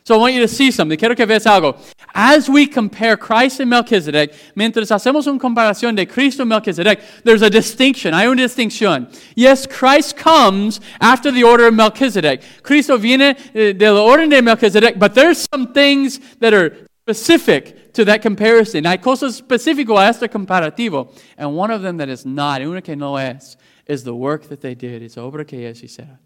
[0.09, 0.97] So I want you to see something.
[0.97, 1.77] Quiero que veas algo.
[2.15, 7.43] As we compare Christ and Melchizedek, mientras hacemos una comparación de Cristo y Melchizedek, there's
[7.43, 8.15] a distinction.
[8.15, 9.07] Hay una distinción.
[9.35, 12.41] Yes, Christ comes after the order of Melchizedek.
[12.63, 18.03] Cristo viene eh, del orden de Melchizedek, but there's some things that are specific to
[18.05, 18.85] that comparison.
[18.85, 21.15] Hay cosas específicas a este comparativo.
[21.37, 24.61] And one of them that is not, una que no es, is the work that
[24.61, 25.03] they did.
[25.03, 26.17] It's obra que ellos hicieron.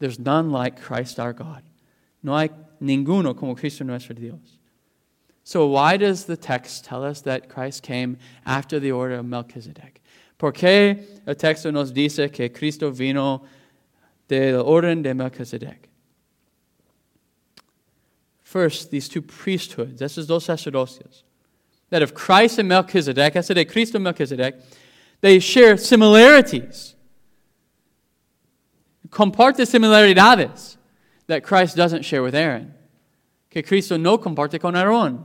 [0.00, 1.62] There's none like Christ our God.
[2.20, 2.48] No hay
[2.84, 4.58] ninguno como Cristo nuestro Dios.
[5.44, 10.00] So, why does the text tell us that Christ came after the order of Melchizedek?
[10.38, 13.44] ¿Por qué el texto nos dice que Cristo vino
[14.28, 15.88] del orden de Melchizedek?
[18.42, 21.24] First, these two priesthoods, esos dos sacerdocios,
[21.90, 24.56] that of Christ and Melchizedek, ese de Cristo and Melchizedek,
[25.20, 26.94] they share similarities.
[29.10, 30.76] Comparte similaridades
[31.26, 32.74] that Christ doesn't share with Aaron.
[33.50, 35.24] Que Cristo no comparte con Aarón.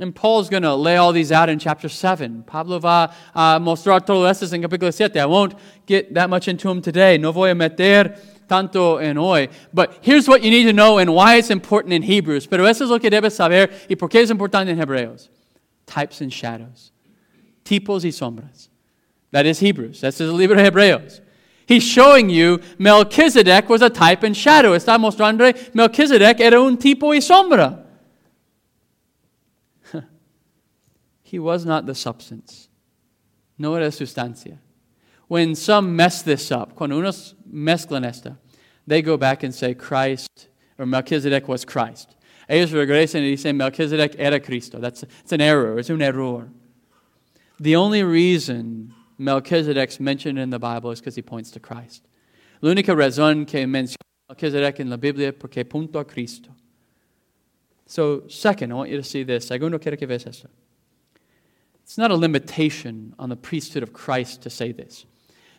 [0.00, 2.42] And Paul's going to lay all these out in chapter 7.
[2.44, 5.20] Pablo va a mostrar todo esto en capítulo 7.
[5.20, 5.54] I won't
[5.86, 7.16] get that much into them today.
[7.16, 9.48] No voy a meter tanto en hoy.
[9.72, 12.46] But here's what you need to know and why it's important in Hebrews.
[12.46, 15.28] Pero eso es lo que debes saber y por qué es importante en Hebreos.
[15.86, 16.90] Types and shadows.
[17.64, 18.68] Tipos y sombras.
[19.30, 20.00] That is Hebrews.
[20.00, 21.20] That's the libro de Hebreos.
[21.66, 24.76] He's showing you Melchizedek was a type and shadow.
[24.76, 27.84] Está mostrando Melchizedek era un tipo y sombra.
[31.22, 32.68] he was not the substance.
[33.58, 34.58] No era sustancia.
[35.28, 38.38] When some mess this up, cuando unos mezclan esta,
[38.86, 40.48] they go back and say Christ
[40.78, 42.14] or Melchizedek was Christ.
[42.48, 44.78] Ellos regresan y dicen Melchizedek era Cristo.
[44.78, 45.78] That's it's an error.
[45.78, 46.50] It's un error.
[47.58, 52.04] The only reason Melchizedek's mentioned in the Bible is because he points to Christ.
[52.60, 53.96] La única razón que menciona
[54.28, 56.50] Melchizedek en la Biblia porque punto a Cristo.
[57.86, 59.46] So, second, I want you to see this.
[59.46, 60.48] Segundo, quiero que veas esto.
[61.82, 65.04] It's not a limitation on the priesthood of Christ to say this.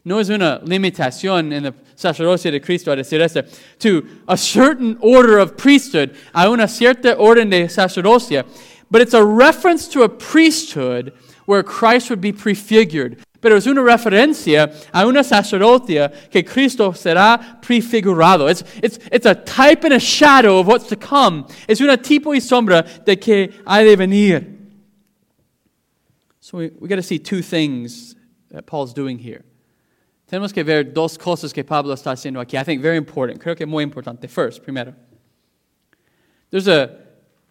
[0.04, 3.44] No es una limitación en la sacerdocio de Cristo a decir esto.
[3.80, 8.46] To a certain order of priesthood, a una cierta orden de sacerdocia.
[8.90, 11.14] But it's a reference to a priesthood
[11.46, 17.60] where Christ would be prefigured, pero es una referencia a una sacerdocia que Cristo será
[17.62, 18.50] prefigurado.
[18.50, 21.46] It's, it's, it's a type and a shadow of what's to come.
[21.68, 24.48] Es una tipo y sombra de que ha de venir.
[26.40, 28.16] So we, we got to see two things
[28.50, 29.46] that Paul's doing here.
[30.28, 32.60] Tenemos que ver dos cosas que Pablo está haciendo aquí.
[32.60, 33.40] I think very important.
[33.40, 34.28] Creo que muy importante.
[34.28, 34.96] First, primero.
[36.50, 36.98] There's a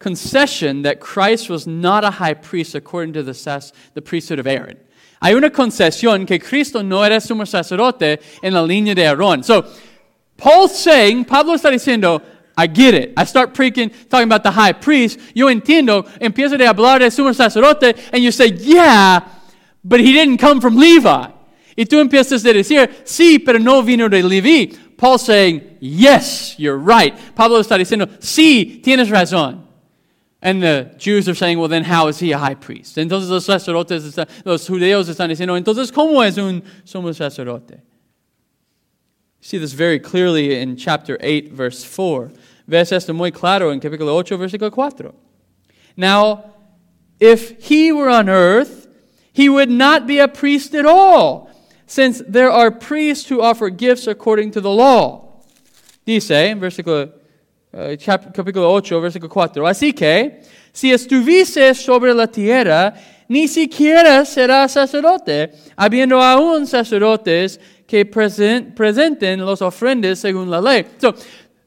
[0.00, 4.76] concession that Christ was not a high priest according to the, the priesthood of Aaron.
[5.20, 9.42] Hay una concesión que Cristo no era sumo sacerdote en la línea de Aarón.
[9.42, 9.64] So,
[10.37, 12.20] Paul's saying, Pablo está diciendo,
[12.57, 13.12] I get it.
[13.16, 15.18] I start preaching, talking about the high priest.
[15.35, 19.20] Yo entiendo, empiezo a hablar de sumo sacerdote, and you say, yeah,
[19.83, 21.33] but he didn't come from Levi.
[21.77, 24.72] Y tú empiezas a decir, sí, pero no vino de Levi.
[24.96, 27.14] Paul's saying, yes, you're right.
[27.35, 29.64] Pablo está diciendo, sí, tienes razón.
[30.44, 32.98] And the Jews are saying, well, then how is he a high priest?
[32.98, 37.80] Entonces los sacerdotes, los judeos están diciendo, entonces, ¿cómo es un sumo sacerdote?
[39.40, 42.30] See this very clearly in chapter 8, verse 4.
[42.68, 45.14] Ves esto muy claro en capítulo 8, versículo 4.
[45.96, 46.44] Now,
[47.18, 48.87] if he were on earth,
[49.33, 51.50] he would not be a priest at all,
[51.87, 55.42] since there are priests who offer gifts according to the law.
[56.04, 57.12] Dice, versículo
[57.76, 57.98] Eh,
[58.32, 59.66] capítulo 8, versículo 4.
[59.66, 62.94] Así que, si estuviese sobre la tierra,
[63.26, 70.87] ni siquiera será sacerdote, habiendo aún sacerdotes que present, presenten los ofrendas según la ley.
[70.98, 71.16] So,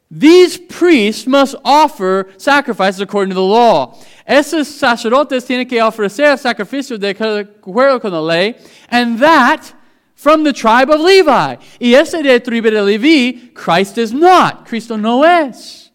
[0.09, 3.99] these priests must offer sacrifices according to the law.
[4.25, 8.55] Esos sacerdotes tienen que ofrecer sacrificios de acuerdo con la ley,
[8.89, 9.73] and that
[10.15, 11.57] from the tribe of Levi.
[11.81, 14.65] Y ese de tribu de Levi, Christ is not.
[14.65, 15.86] Cristo no es.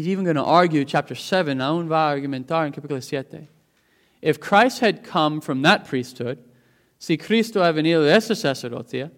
[0.00, 3.46] He's even going to argue, chapter 7, aún va a argumentar en capítulo 7.
[4.22, 6.38] If Christ had come from that priesthood,
[6.98, 9.10] si Cristo ha venido de esa sacerdocia,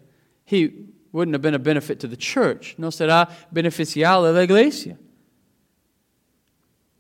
[0.45, 2.75] he wouldn't have been a benefit to the church.
[2.79, 4.99] No será beneficial a la iglesia.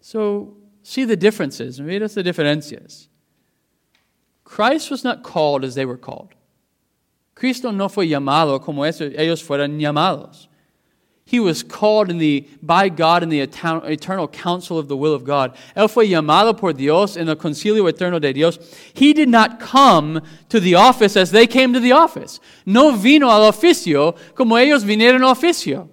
[0.01, 1.81] So, see the differences.
[1.81, 3.09] Mira the diferencias.
[4.44, 6.37] Christ was not called as they were called.
[7.35, 10.46] Cristo no fue llamado como ellos fueron llamados.
[11.25, 15.25] He was called in the, by God in the eternal counsel of the will of
[15.25, 15.56] God.
[15.77, 18.58] Él fue llamado por Dios en el concilio eterno de Dios.
[18.92, 22.40] He did not come to the office as they came to the office.
[22.66, 25.88] No vino al oficio como ellos vinieron al oficio.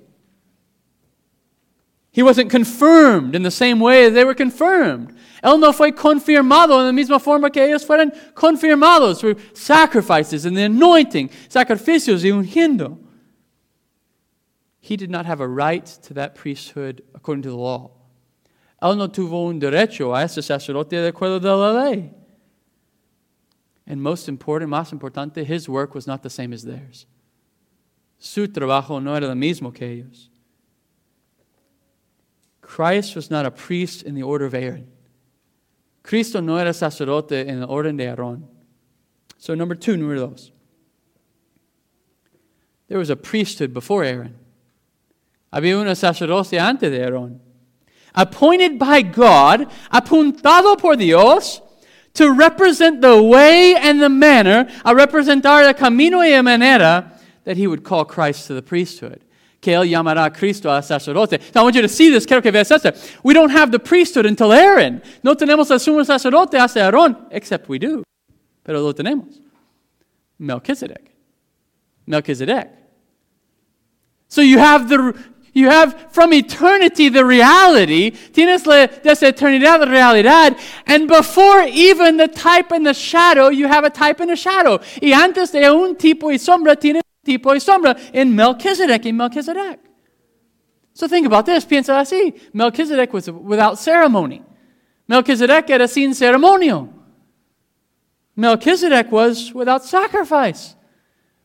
[2.11, 5.15] He wasn't confirmed in the same way they were confirmed.
[5.43, 10.57] Él no fue confirmado en la misma forma que ellos fueron confirmados through sacrifices and
[10.57, 12.97] the anointing, sacrificios y ungiendo.
[14.79, 17.91] He did not have a right to that priesthood according to the law.
[18.81, 22.11] Él no tuvo un derecho a ese sacerdote de acuerdo de la ley.
[23.85, 27.05] And most important, más importante, his work was not the same as theirs.
[28.19, 30.29] Su trabajo no era lo mismo que ellos.
[32.61, 34.87] Christ was not a priest in the order of Aaron.
[36.03, 38.43] Cristo no era sacerdote en el orden de Aarón.
[39.37, 40.51] So, number two, número dos.
[42.87, 44.35] There was a priesthood before Aaron.
[45.51, 47.41] Había una sacerdocia antes de Aarón.
[48.13, 51.61] Appointed by God, apuntado por Dios,
[52.13, 57.13] to represent the way and the manner, a representar el camino y la manera
[57.45, 59.23] that he would call Christ to the priesthood
[59.61, 61.41] que él llamará Cristo a sacerdote.
[61.53, 62.25] So I want you to see this.
[62.25, 62.91] Quiero que veas esto.
[63.23, 65.01] We don't have the priesthood until Aaron.
[65.23, 68.03] No tenemos el sumo sacerdote hasta Aarón, except we do.
[68.63, 69.39] Pero lo tenemos.
[70.37, 71.11] Melchizedek.
[72.07, 72.69] Melchizedek.
[74.29, 75.13] So you have the
[75.53, 82.27] you have from eternity the reality, tienes la, eternidad la realidad, and before even the
[82.27, 84.79] type and the shadow, you have a type and a shadow.
[85.01, 89.79] Y antes de un tipo y sombra, tienes tipo y sombra in Melchizedek, in Melchizedek.
[90.93, 92.37] So think about this, piensa así.
[92.53, 94.43] Melchizedek was without ceremony.
[95.07, 96.89] Melchizedek era sin ceremonio.
[98.35, 100.75] Melchizedek was without sacrifice.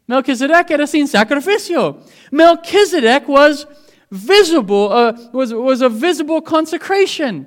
[0.07, 2.03] Melchizedek era sin sacrificio.
[2.31, 3.67] Melchizedek was
[4.15, 7.47] visible, uh, was, was a visible consecration.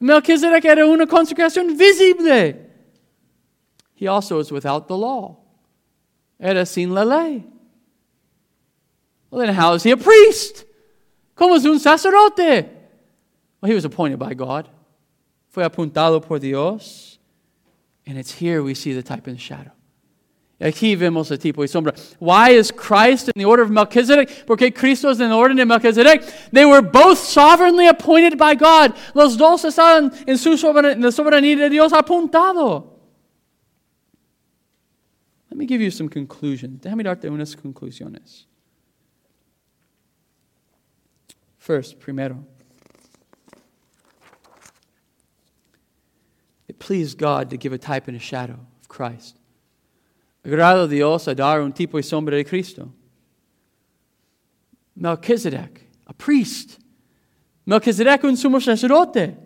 [0.00, 2.54] Melchizedek era una consecración visible.
[3.94, 5.38] He also was without the law.
[6.40, 7.44] Era sin la ley.
[9.30, 10.64] Well, then how is he a priest?
[11.36, 12.68] ¿Cómo es un sacerdote?
[13.60, 14.68] Well, he was appointed by God.
[15.48, 17.18] Fue apuntado por Dios.
[18.06, 19.72] And it's here we see the type and the shadow.
[20.60, 21.94] Aquí vemos el tipo y sombra.
[22.20, 24.46] Why is Christ in the order of Melchizedek?
[24.46, 26.22] Porque Cristo es en orden de Melchizedek.
[26.52, 28.94] They were both sovereignly appointed by God.
[29.14, 32.92] Los dos estaban en, su en la soberanía de Dios apuntado.
[35.50, 36.80] Let me give you some conclusions.
[36.80, 38.46] Déjame darte unas conclusiones.
[41.58, 42.44] First, primero,
[46.68, 49.38] it pleased God to give a type and a shadow of Christ.
[50.44, 52.92] Agradó Dios a dar un tipo y sombra de Cristo.
[54.94, 56.78] Melchizedek, a priest.
[57.66, 59.36] Melchizedek, un sumo sacerdote.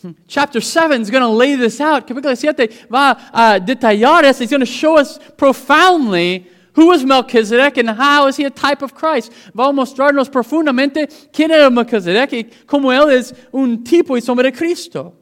[0.00, 0.12] Hmm.
[0.28, 2.06] Chapter 7 is going to lay this out.
[2.06, 4.44] Capítulo 7 va a detallar esto.
[4.44, 8.80] He's going to show us profoundly who was Melchizedek and how is he a type
[8.80, 9.32] of Christ?
[9.54, 14.44] Va a mostrarnos profundamente quién era Melchizedek y cómo él es un tipo y sombra
[14.44, 15.14] de Cristo.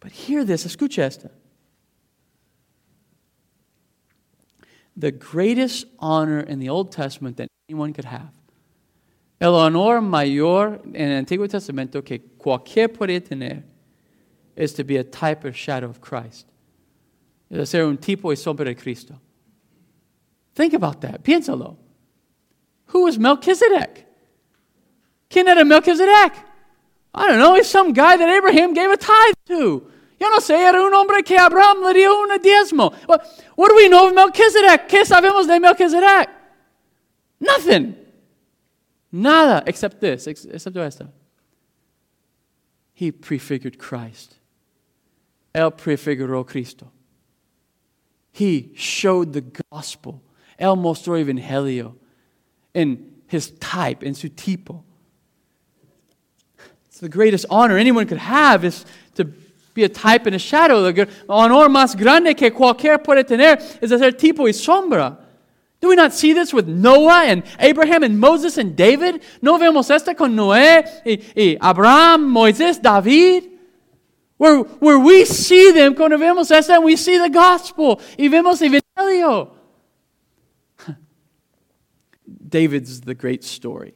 [0.00, 1.30] But hear this, escucha esta.
[4.96, 8.30] The greatest honor in the Old Testament that anyone could have.
[9.40, 13.64] El honor mayor en el Antiguo Testamento que cualquier puede tener
[14.56, 16.46] is to be a type or shadow of Christ.
[17.50, 19.20] Es ser un tipo y sombra de Cristo.
[20.54, 21.22] Think about that.
[21.22, 21.76] Piénsalo.
[22.86, 24.06] Who was Melchizedek?
[25.28, 26.32] ¿Quién era Melchizedek?
[27.12, 27.54] I don't know.
[27.54, 29.90] He's some guy that Abraham gave a tithe to.
[30.20, 32.92] Yo no sé, era un hombre que Abraham le dio un diezmo.
[33.06, 33.22] What,
[33.56, 34.88] what do we know of Melchizedek?
[34.88, 36.28] ¿Qué sabemos de Melchizedek?
[37.40, 37.96] Nothing.
[39.12, 41.08] Nada, except this, except esto.
[42.94, 44.36] He prefigured Christ.
[45.54, 46.90] Él prefiguró Cristo.
[48.32, 50.20] He showed the gospel
[50.58, 51.96] Él mostró evangelio
[52.74, 54.84] in his type, in su tipo.
[56.86, 58.84] It's the greatest honor anyone could have is
[59.14, 59.24] to
[59.74, 60.90] be a type and a shadow.
[60.90, 65.18] The honor más grande que cualquier puede tener es ser tipo y sombra.
[65.80, 69.20] Do we not see this with Noah and Abraham and Moses and David?
[69.42, 73.50] ¿No vemos esto con Noé y, y Abraham, Moisés, David?
[74.38, 78.62] Where, where we see them, cuando vemos esto, and we see the gospel y vemos
[78.62, 79.50] evangelio.
[82.48, 83.94] David's the great story.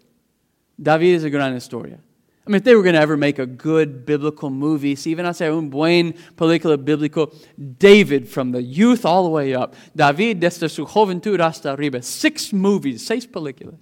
[0.80, 2.00] David is a gran historia.
[2.49, 5.26] I mean, if they were going to ever make a good biblical movie, si iban
[5.26, 7.30] a hacer un buen película bíblico,
[7.78, 12.51] David from the youth all the way up, David desde su juventud hasta arriba, six
[12.55, 13.78] movies, seis películas.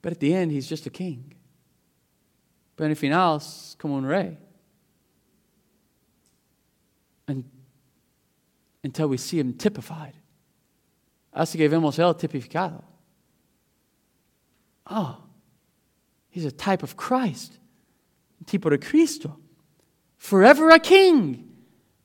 [0.00, 1.34] But at the end, he's just a king.
[2.76, 4.38] Pero en el final, es como un rey.
[7.28, 7.44] And
[8.82, 10.14] until we see him typified.
[11.30, 12.91] Así que vemos el tipificado.
[14.86, 15.18] Oh,
[16.30, 17.58] he's a type of Christ.
[18.44, 19.36] Tipo de Cristo.
[20.18, 21.48] Forever a king.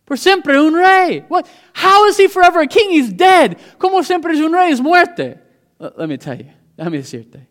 [0.05, 1.25] Por siempre un rey.
[1.27, 1.49] What?
[1.73, 2.91] How is he forever a king?
[2.91, 3.59] He's dead.
[3.77, 4.71] ¿Cómo siempre es un rey?
[4.71, 5.39] Es muerte.
[5.79, 6.45] Let, me tell you.
[6.77, 6.97] let me.
[6.97, 7.45] Déjame decirte.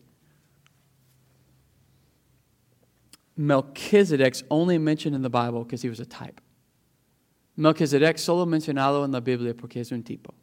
[3.37, 6.41] Melchizedek's only mentioned in the Bible because he was a type.
[7.57, 10.35] Melchizedek solo mencionado en la Biblia porque es un tipo.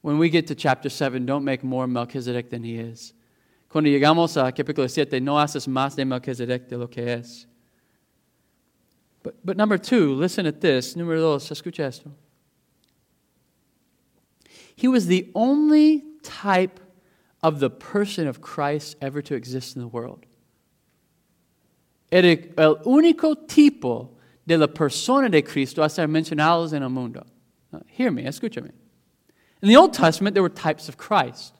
[0.00, 3.14] When we get to chapter 7, don't make more Melchizedek than he is.
[3.72, 7.46] Cuando llegamos a capítulo 7, no haces más de Melchizedek de lo que es.
[9.22, 10.94] But, but number two, listen at this.
[10.94, 12.10] Número dos, escucha esto.
[14.76, 16.80] He was the only type
[17.42, 20.26] of the person of Christ ever to exist in the world.
[22.10, 24.10] Era el único tipo
[24.46, 27.24] de la persona de Cristo a ser mencionados en el mundo.
[27.86, 28.72] hear me, escúchame.
[29.62, 31.54] In the Old Testament, there were types of Christ.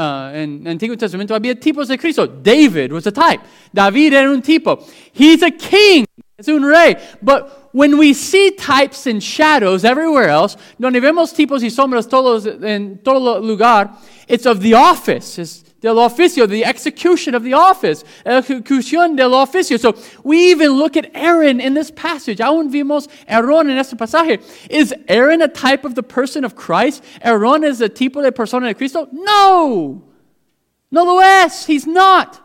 [0.00, 2.26] Uh, en Antiguo Testamento había tipos de Cristo.
[2.26, 3.42] David was a type.
[3.70, 4.78] David era un tipo.
[5.12, 6.06] He's a king.
[6.38, 6.96] Es un rey.
[7.20, 12.46] But when we see types and shadows everywhere else, donde vemos tipos y sombras todos
[12.46, 13.90] en todo lugar,
[14.26, 15.38] it's of the office.
[15.38, 19.78] It's del oficio, the execution of the office, ejecución del oficio.
[19.78, 22.38] So we even look at Aaron in this passage.
[22.38, 24.42] Aún vimos Aaron en este pasaje.
[24.70, 27.02] Is Aaron a type of the person of Christ?
[27.22, 29.08] Aaron is a tipo de persona de Cristo?
[29.10, 30.04] No.
[30.90, 31.66] No lo es.
[31.66, 32.40] He's not.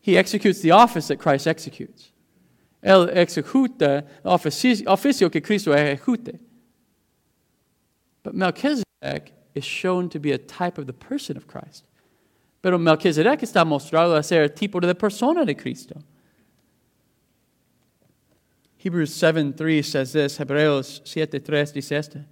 [0.00, 2.10] He executes the office that Christ executes.
[2.82, 6.40] Él ejecuta el oficio que Cristo ejecute.
[8.24, 11.84] But Melchizedek is shown to be a type of the person of Christ.
[12.62, 16.00] Pero Melchizedek está mostrado a ser tipo de la persona de Cristo.
[18.78, 22.24] Hebrews 7:3 says this, Hebreos 7:3 dice este.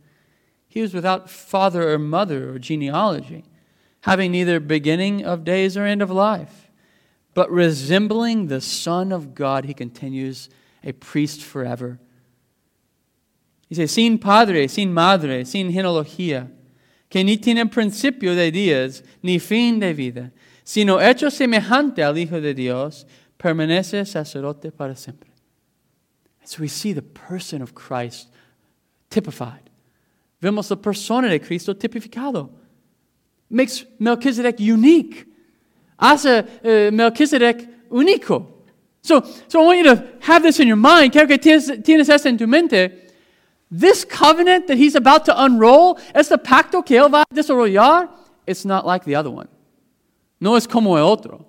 [0.69, 3.45] He was without father or mother or genealogy,
[4.03, 6.71] having neither beginning of days or end of life,
[7.35, 10.49] but resembling the Son of God, he continues
[10.85, 11.99] a priest forever.
[13.69, 16.51] He says, sin padre, sin madre, sin genealogía
[17.11, 20.33] que ni tiene principio de días ni fin de vida,
[20.63, 23.07] sino hecho semejante al Hijo de Dios,
[23.37, 25.29] permanece sacerdote para siempre.
[26.41, 28.29] And So we see the person of Christ
[29.11, 29.69] typified.
[30.41, 32.51] Vemos la persona de Cristo tipificado.
[33.51, 35.27] Makes Melchizedek unique.
[35.99, 38.47] Hace uh, Melchizedek único.
[39.03, 41.13] So, so I want you to have this in your mind.
[41.13, 43.10] Quiero que tienes, tienes esto en tu mente.
[43.71, 48.09] This covenant that he's about to unroll, este pacto que él va a desarrollar,
[48.47, 49.49] it's not like the other one.
[50.41, 51.47] No es como el otro.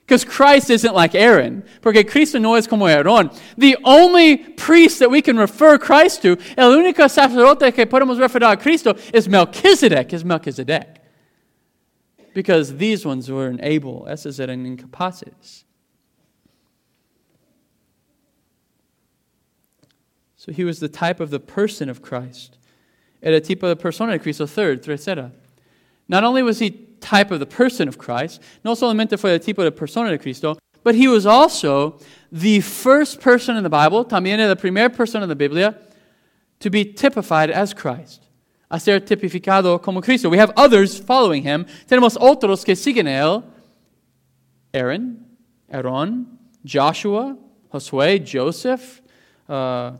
[0.00, 1.62] Because Christ isn't like Aaron.
[1.82, 3.30] Porque Cristo no es como Aaron.
[3.58, 8.50] The only priest that we can refer Christ to, el único sacerdote que podemos referir
[8.50, 10.98] a Cristo, is Melchizedek, is Melchizedek.
[12.32, 15.64] Because these ones were unable, esos eran incapaces.
[20.38, 22.56] So he was the type of the person of Christ.
[23.22, 24.46] Era tipo de persona de Cristo.
[24.46, 25.32] Third, tercera.
[26.08, 26.70] Not only was he
[27.00, 30.56] type of the person of Christ, no solamente fue el tipo de persona de Cristo,
[30.84, 31.98] but he was also
[32.30, 35.76] the first person in the Bible, también la primera persona en la Biblia,
[36.60, 38.22] to be typified as Christ.
[38.70, 40.28] A ser tipificado como Cristo.
[40.28, 41.66] We have others following him.
[41.88, 43.42] Tenemos otros que siguen él.
[44.72, 45.24] Aaron,
[45.70, 47.36] Aaron, Joshua,
[47.72, 49.00] Josué, Joseph,
[49.48, 49.92] uh,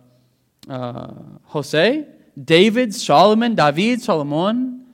[0.68, 2.06] uh, Jose,
[2.42, 4.86] David, Solomon, David, Solomon,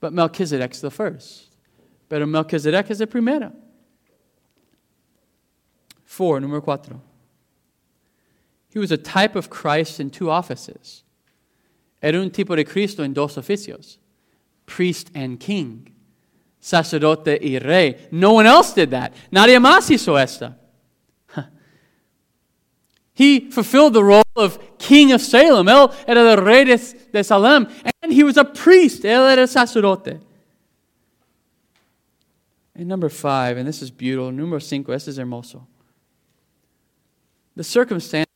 [0.00, 1.56] but Melchizedek's the first.
[2.08, 3.52] Pero Melchizedek es el primero.
[6.04, 7.00] Four, número cuatro.
[8.70, 11.02] He was a type of Christ in two offices.
[12.02, 13.96] Era un tipo de Cristo en dos oficios,
[14.66, 15.92] priest and king,
[16.60, 18.08] sacerdote y rey.
[18.10, 19.12] No one else did that.
[19.32, 20.56] Nadie más hizo esta.
[23.16, 25.66] He fulfilled the role of king of Salem.
[25.68, 27.66] Él era el rey de, Salem.
[28.02, 29.04] And he was a priest.
[29.04, 30.20] Él era sacerdote.
[32.74, 35.66] And number five, and this is beautiful, número cinco, este es hermoso.
[37.56, 38.26] The circumstance,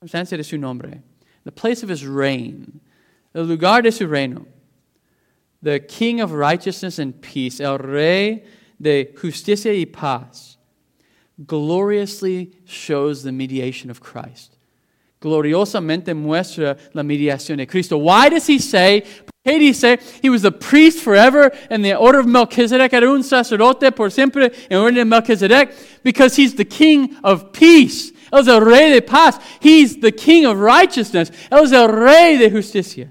[0.00, 1.02] de su nombre,
[1.42, 2.80] the place of his reign,
[3.34, 4.46] el lugar de su reino,
[5.62, 8.44] the king of righteousness and peace, el rey
[8.80, 10.53] de justicia y paz
[11.46, 14.56] gloriously shows the mediation of Christ.
[15.20, 17.96] Gloriosamente muestra la mediación de Cristo.
[17.96, 19.04] Why does he say,
[19.46, 23.90] qué dice, he was the priest forever in the order of Melchizedek, era un sacerdote
[23.94, 25.74] por siempre en orden de Melchizedek?
[26.02, 28.12] Because he's the king of peace.
[28.32, 29.38] Él es el rey de paz.
[29.60, 31.30] He's the king of righteousness.
[31.50, 33.10] Él es el rey de justicia.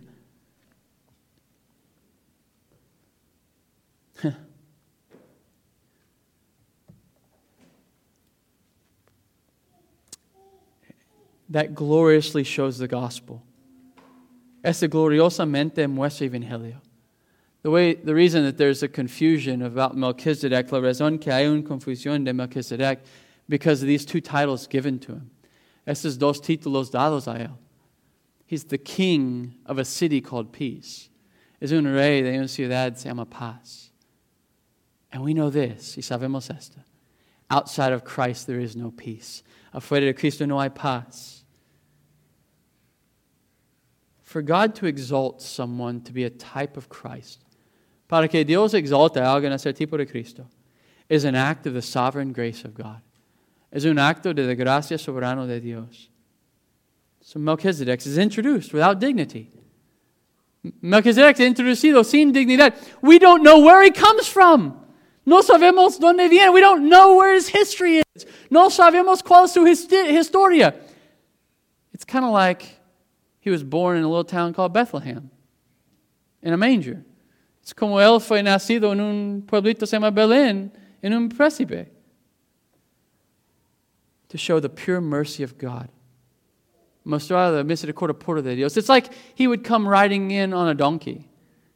[11.53, 13.43] That gloriously shows the gospel.
[14.63, 16.81] Este gloriosamente muestra evangelio.
[17.61, 21.61] The, way, the reason that there's a confusion about Melchizedek, la razón que hay una
[21.61, 22.99] confusión de Melchizedek,
[23.47, 25.31] because of these two titles given to him.
[25.87, 27.57] Estos dos títulos dados a él.
[28.47, 31.09] He's the king of a city called peace.
[31.61, 33.91] Es un rey de una ciudad se llama paz.
[35.11, 36.79] And we know this, y sabemos esto.
[37.51, 39.43] Outside of Christ, there is no peace.
[39.71, 41.32] Afuera de Cristo no hay paz.
[44.33, 47.45] For God to exalt someone to be a type of Christ,
[48.07, 50.47] para que Dios exalte a alguien a ser tipo de Cristo,
[51.07, 52.99] is an act of the sovereign grace of God.
[53.71, 56.09] Es un acto de la gracia soberano de Dios.
[57.21, 59.51] So Melchizedek is introduced without dignity.
[60.81, 62.73] Melchizedek is introducido sin dignidad.
[63.03, 64.83] We don't know where he comes from.
[65.27, 66.51] No sabemos dónde viene.
[66.51, 68.25] We don't know where his history is.
[68.49, 70.73] No sabemos cuál es su historia.
[71.93, 72.79] It's kind of like
[73.43, 75.29] he was born in a little town called Bethlehem,
[76.41, 77.03] in a manger.
[77.61, 80.71] Es como él fue nacido en un pueblito se llama Belén,
[81.03, 81.87] en un príncipe.
[84.29, 85.89] To show the pure mercy of God.
[87.05, 88.77] Mostrar la misericordia pura de Dios.
[88.77, 91.27] It's like he would come riding in on a donkey.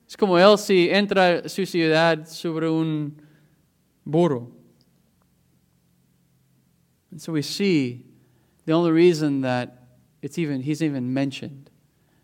[0.07, 3.21] Es como él si entra su ciudad sobre un
[4.05, 4.53] burro.
[7.11, 8.05] And so we see
[8.65, 9.86] the only reason that
[10.21, 11.69] it's even, he's even mentioned.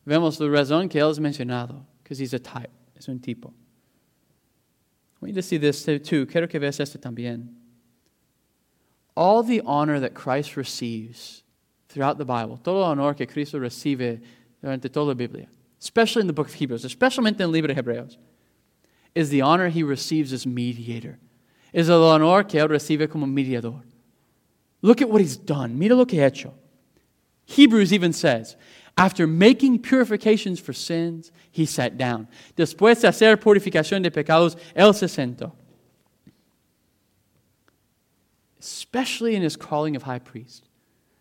[0.05, 3.49] Vemos la razón que él es mencionado, because he's a type, es un tipo.
[3.49, 6.25] I want you to see this too.
[6.25, 7.47] Quiero que veas esto también.
[9.15, 11.43] All the honor that Christ receives
[11.87, 14.21] throughout the Bible, todo el honor que Cristo recibe
[14.61, 15.47] durante toda la Biblia,
[15.79, 18.17] especially in the book of Hebrews, especially in the libro de Hebreos,
[19.15, 21.19] is the honor he receives as mediator.
[21.71, 23.83] Es el honor que él recibe como mediador.
[24.81, 25.77] Look at what he's done.
[25.77, 26.53] Mira lo que ha hecho.
[27.45, 28.55] Hebrews even says,
[28.97, 32.27] after making purifications for sins, he sat down.
[32.55, 35.53] Después de hacer purificación de pecados, él se sentó.
[38.59, 40.69] Especially in his calling of high priest.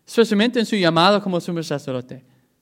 [0.07, 2.21] Especialmente en su llamado como sumo sacerdote.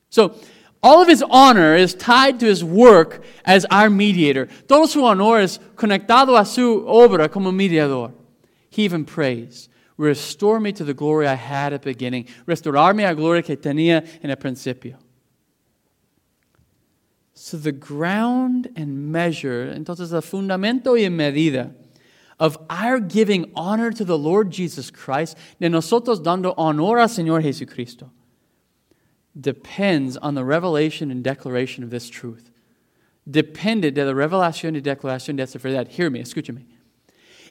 [0.09, 0.35] So,
[0.83, 4.47] all of his honor is tied to his work as our mediator.
[4.67, 8.13] Todo su honor es conectado a su obra como mediador.
[8.69, 12.27] He even prays, Restore me to the glory I had at the beginning.
[12.45, 14.97] Restaurarme a gloria que tenía en el principio.
[17.33, 21.73] So the ground and measure, entonces el fundamento y medida
[22.39, 27.43] of our giving honor to the Lord Jesus Christ, de nosotros dando honor al Señor
[27.43, 28.09] Jesucristo,
[29.39, 32.49] depends on the revelation and declaration of this truth.
[33.29, 35.87] Depended de la revelación y declaración de esta verdad.
[35.87, 36.65] Hear me, escúchame.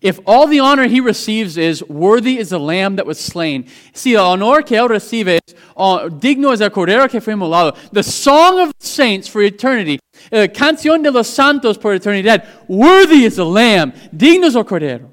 [0.00, 4.14] If all the honor he receives is worthy is the lamb that was slain, si
[4.14, 8.02] el honor que él recibe es uh, digno es el cordero que fue molado, the
[8.02, 10.00] song of the saints for eternity,
[10.32, 15.12] uh, canción de los santos por eternidad, worthy is the lamb, digno es el cordero,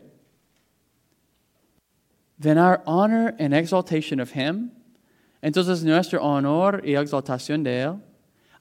[2.39, 4.71] then our honor and exaltation of him,
[5.43, 8.01] entonces nuestro honor y exaltación de él,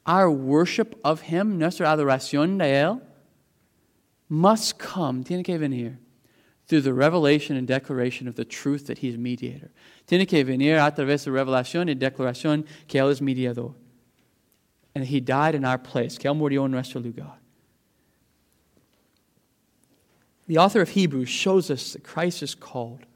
[0.05, 3.01] our worship of him, nuestra adoración de él,
[4.29, 6.01] must come, tiene que venir
[6.67, 9.71] through the revelation and declaration of the truth that He's mediator.
[10.07, 13.75] Tiene que venir a través de revelación y declaración que Él es mediador.
[14.95, 17.35] And He died in our place, que Él murió en nuestro lugar.
[20.49, 23.07] The author of Hebrews shows us that Christ is called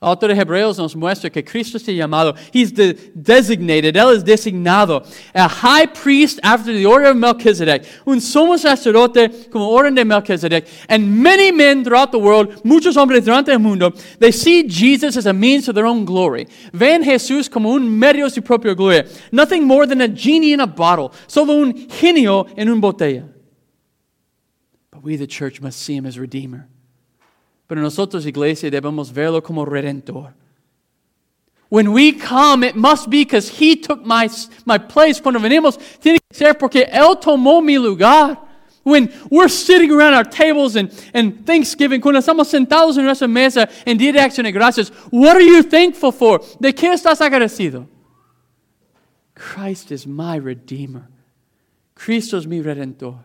[0.00, 2.34] autor de Hebreos nos muestra que Cristo está llamado.
[2.52, 5.04] He's the designated, Él es designado.
[5.34, 7.84] A high priest after the order of Melchizedek.
[8.06, 10.66] Un sumo sacerdote como orden de Melchizedek.
[10.88, 15.26] And many men throughout the world, muchos hombres durante el mundo, they see Jesus as
[15.26, 16.46] a means to their own glory.
[16.72, 19.06] Ven Jesús como un medio de su propia gloria.
[19.32, 21.12] Nothing more than a genie in a bottle.
[21.26, 23.28] Solo un genio en una botella.
[24.90, 26.68] But we, the church, must see him as Redeemer.
[27.66, 30.34] Pero nosotros, iglesia, debemos verlo como redentor.
[31.70, 34.28] When we come, it must be because He took my,
[34.64, 35.20] my place.
[35.20, 38.38] Cuando venimos, tiene que ser porque Él tomó mi lugar.
[38.84, 43.66] When we're sitting around our tables and, and Thanksgiving, cuando estamos sentados en nuestra mesa
[43.86, 46.40] en Día de Acción de Gracias, what are you thankful for?
[46.60, 47.88] ¿De qué estás agradecido?
[49.34, 51.08] Christ is my Redeemer.
[51.94, 53.20] Cristo es mi Redentor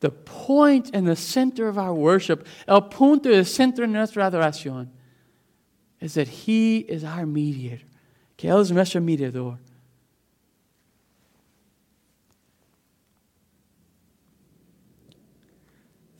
[0.00, 4.30] the point and the center of our worship, el punto y el centro de nuestra
[4.30, 4.88] adoración,
[6.00, 7.86] is that He is our mediator,
[8.36, 9.58] que Él es nuestro mediador.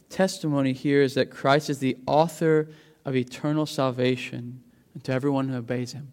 [0.09, 2.71] Testimony here is that Christ is the author
[3.05, 4.63] of eternal salvation
[5.03, 6.13] to everyone who obeys Him.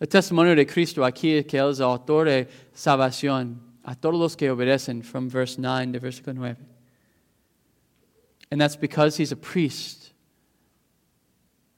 [0.00, 4.36] El testimonio de Cristo aquí es que Él es autor de salvación a todos los
[4.36, 6.56] que obedecen, from verse 9 to versículo 9.
[8.50, 10.12] And that's because He's a priest.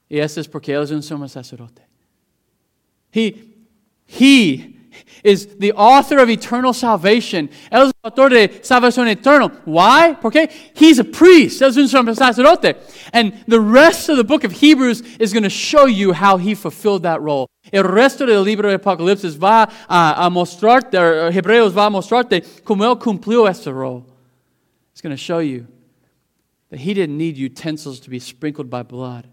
[0.09, 1.83] Y eso es porque Él es un sumo sacerdote.
[3.11, 3.55] He,
[4.07, 4.78] he
[5.23, 7.49] is the author of eternal salvation.
[7.71, 9.51] Él es el autor de salvación eterna.
[9.65, 10.15] Why?
[10.19, 11.61] Porque he's a priest.
[11.61, 12.75] Él es un sacerdote.
[13.13, 16.55] And the rest of the book of Hebrews is going to show you how he
[16.55, 17.47] fulfilled that role.
[17.71, 21.89] El resto del libro de Apocalipsis va a, a mostrarte, er, er, Hebreos va a
[21.89, 24.05] mostrarte cómo él cumplió este role.
[24.91, 25.67] It's going to show you
[26.69, 29.27] that he didn't need utensils to be sprinkled by blood.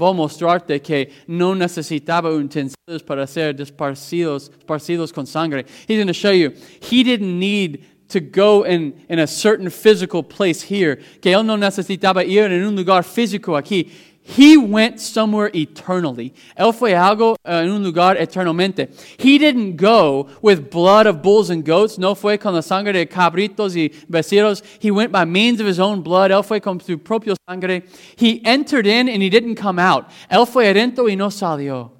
[0.00, 5.66] Va a mostrarte que no necesitaba utensilios para ser desparcidos, esparcidos con sangre.
[5.86, 10.22] He's going to show you he didn't need to go in, in a certain physical
[10.22, 10.96] place here.
[11.20, 13.90] Que él no necesitaba ir en un lugar físico aquí.
[14.22, 16.34] He went somewhere eternally.
[16.56, 18.88] Él fue algo uh, en un lugar eternamente.
[19.18, 21.98] He didn't go with blood of bulls and goats.
[21.98, 24.62] No fue con la sangre de cabritos y becerros.
[24.78, 26.30] He went by means of his own blood.
[26.30, 27.82] Él fue con su propio sangre.
[28.16, 30.08] He entered in and he didn't come out.
[30.30, 31.90] Él fue adentro y no salió.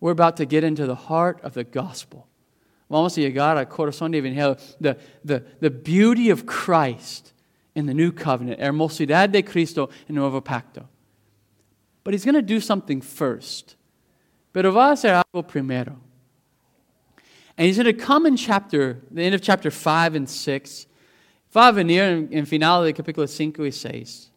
[0.00, 2.26] We're about to get into the heart of the gospel.
[2.90, 4.56] Vamos a llegar al corazón de Evangelio.
[4.80, 7.32] The, the, the beauty of Christ
[7.78, 10.88] in the new covenant, hermosidad de Cristo en nuevo pacto.
[12.02, 13.76] But he's going to do something first.
[14.52, 15.96] Pero va a hacer algo primero.
[17.56, 20.86] And he's going to come in chapter, the end of chapter 5 and 6.
[21.52, 24.30] Va a venir en, final de capítulo 5 y 6.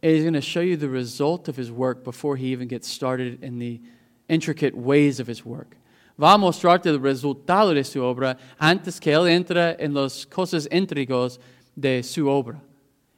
[0.00, 2.86] And he's going to show you the result of his work before he even gets
[2.86, 3.80] started in the
[4.28, 5.76] intricate ways of his work.
[6.20, 10.68] Va a mostrarte el resultado de su obra antes que él entre en las cosas
[10.70, 11.40] intrigos
[11.78, 12.60] de su obra.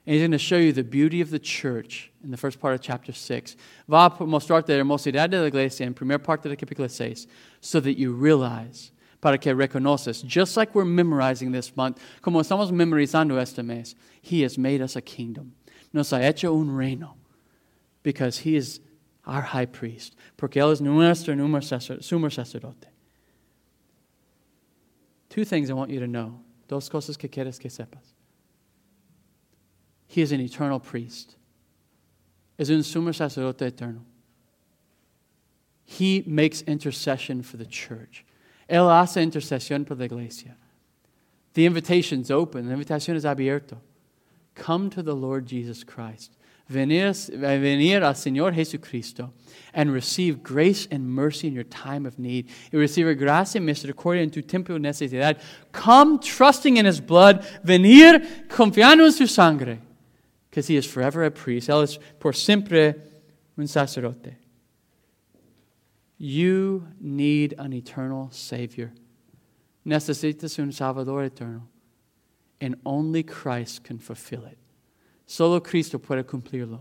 [0.07, 2.75] And he's going to show you the beauty of the church in the first part
[2.75, 3.57] of chapter 6.
[3.89, 7.27] Va a mostrarte la hermosidad de la iglesia en primera parte del capítulo 6
[7.61, 12.73] so that you realize, para que reconoces, just like we're memorizing this month, como estamos
[12.73, 15.53] memorizando este mes, he has made us a kingdom.
[15.93, 17.17] Nos ha hecho un reino
[18.03, 18.81] because he is
[19.27, 22.87] our high priest, porque él es nuestro sumo sacerdote.
[25.29, 26.41] Two things I want you to know.
[26.67, 28.15] Dos cosas que quieres que sepas.
[30.11, 31.37] He is an eternal priest.
[32.59, 34.01] Es un sumo sacerdote eterno.
[35.85, 38.25] He makes intercession for the church.
[38.69, 40.57] Él hace intercesión por la iglesia.
[41.55, 42.69] The invitation's open.
[42.69, 43.77] La invitación es abierto.
[44.57, 46.37] Come to the Lord Jesus Christ.
[46.69, 49.33] Venir, venir al Señor Jesucristo
[49.73, 52.49] and receive grace and mercy in your time of need.
[52.73, 55.41] Y recibir gracia y misericordia en tu tiempo de necesidad.
[55.71, 57.45] Come trusting in His blood.
[57.63, 59.79] Venir confiando en su sangre
[60.51, 61.69] because he is forever a priest.
[61.69, 62.95] Él es por siempre
[63.57, 64.37] un sacerdote.
[66.19, 68.93] You need an eternal Savior.
[69.87, 71.69] Necesitas un Salvador eterno.
[72.61, 74.59] And only Christ can fulfill it.
[75.25, 76.81] Solo Cristo puede cumplirlo.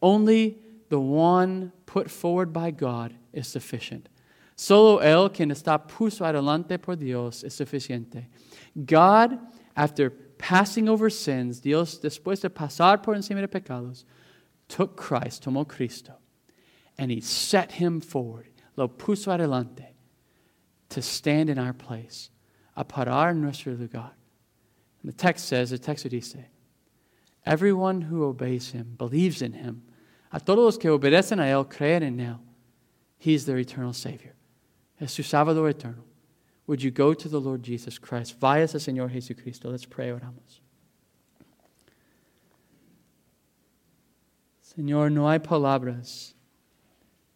[0.00, 4.08] Only the one put forward by God is sufficient.
[4.56, 8.26] Solo Él, quien está puesto adelante por Dios, es suficiente.
[8.86, 9.38] God,
[9.76, 14.04] after passing over sins, Dios, después de pasar por encima de pecados,
[14.68, 16.14] took Christ, tomó Cristo,
[16.98, 19.94] and he set him forward, lo puso adelante,
[20.88, 22.30] to stand in our place,
[22.76, 24.12] a parar nuestro lugar.
[25.02, 26.36] And the text says, the text dice,
[27.44, 29.82] everyone who obeys him, believes in him,
[30.32, 32.38] a todos los que obedecen a él, creen en él,
[33.18, 34.34] he is their eternal Savior.
[35.00, 36.04] Es su Salvador eterno.
[36.66, 38.40] Would you go to the Lord Jesus Christ?
[38.40, 39.70] Vayas al Señor Jesucristo.
[39.70, 40.60] Let's pray, oramos.
[44.62, 46.34] Señor, no hay palabras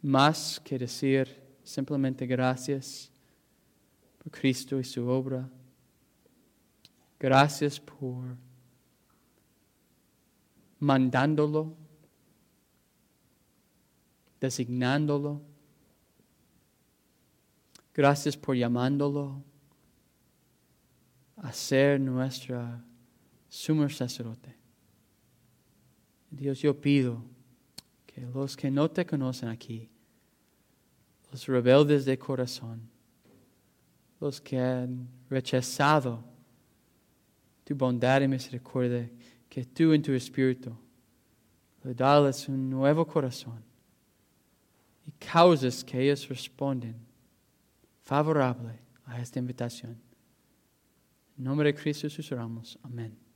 [0.02, 1.28] más que decir
[1.62, 3.10] simplemente gracias
[4.18, 5.48] por Cristo y su obra.
[7.20, 8.36] Gracias por
[10.80, 11.76] mandándolo,
[14.40, 15.42] designándolo
[17.98, 19.42] Gracias por llamándolo
[21.38, 22.80] a ser nuestra
[23.48, 24.54] sumo sacerdote.
[26.30, 27.24] Dios, yo pido
[28.06, 29.90] que los que no te conocen aquí,
[31.32, 32.88] los rebeldes de corazón,
[34.20, 36.22] los que han rechazado
[37.64, 39.10] tu bondad y misericordia,
[39.48, 40.72] que tú en tu espíritu
[41.82, 43.60] le das un nuevo corazón
[45.04, 47.07] y causas que ellos responden
[48.08, 50.00] favorable a esta invitación.
[51.36, 52.78] En nombre de Cristo susurramos.
[52.82, 53.27] Amén.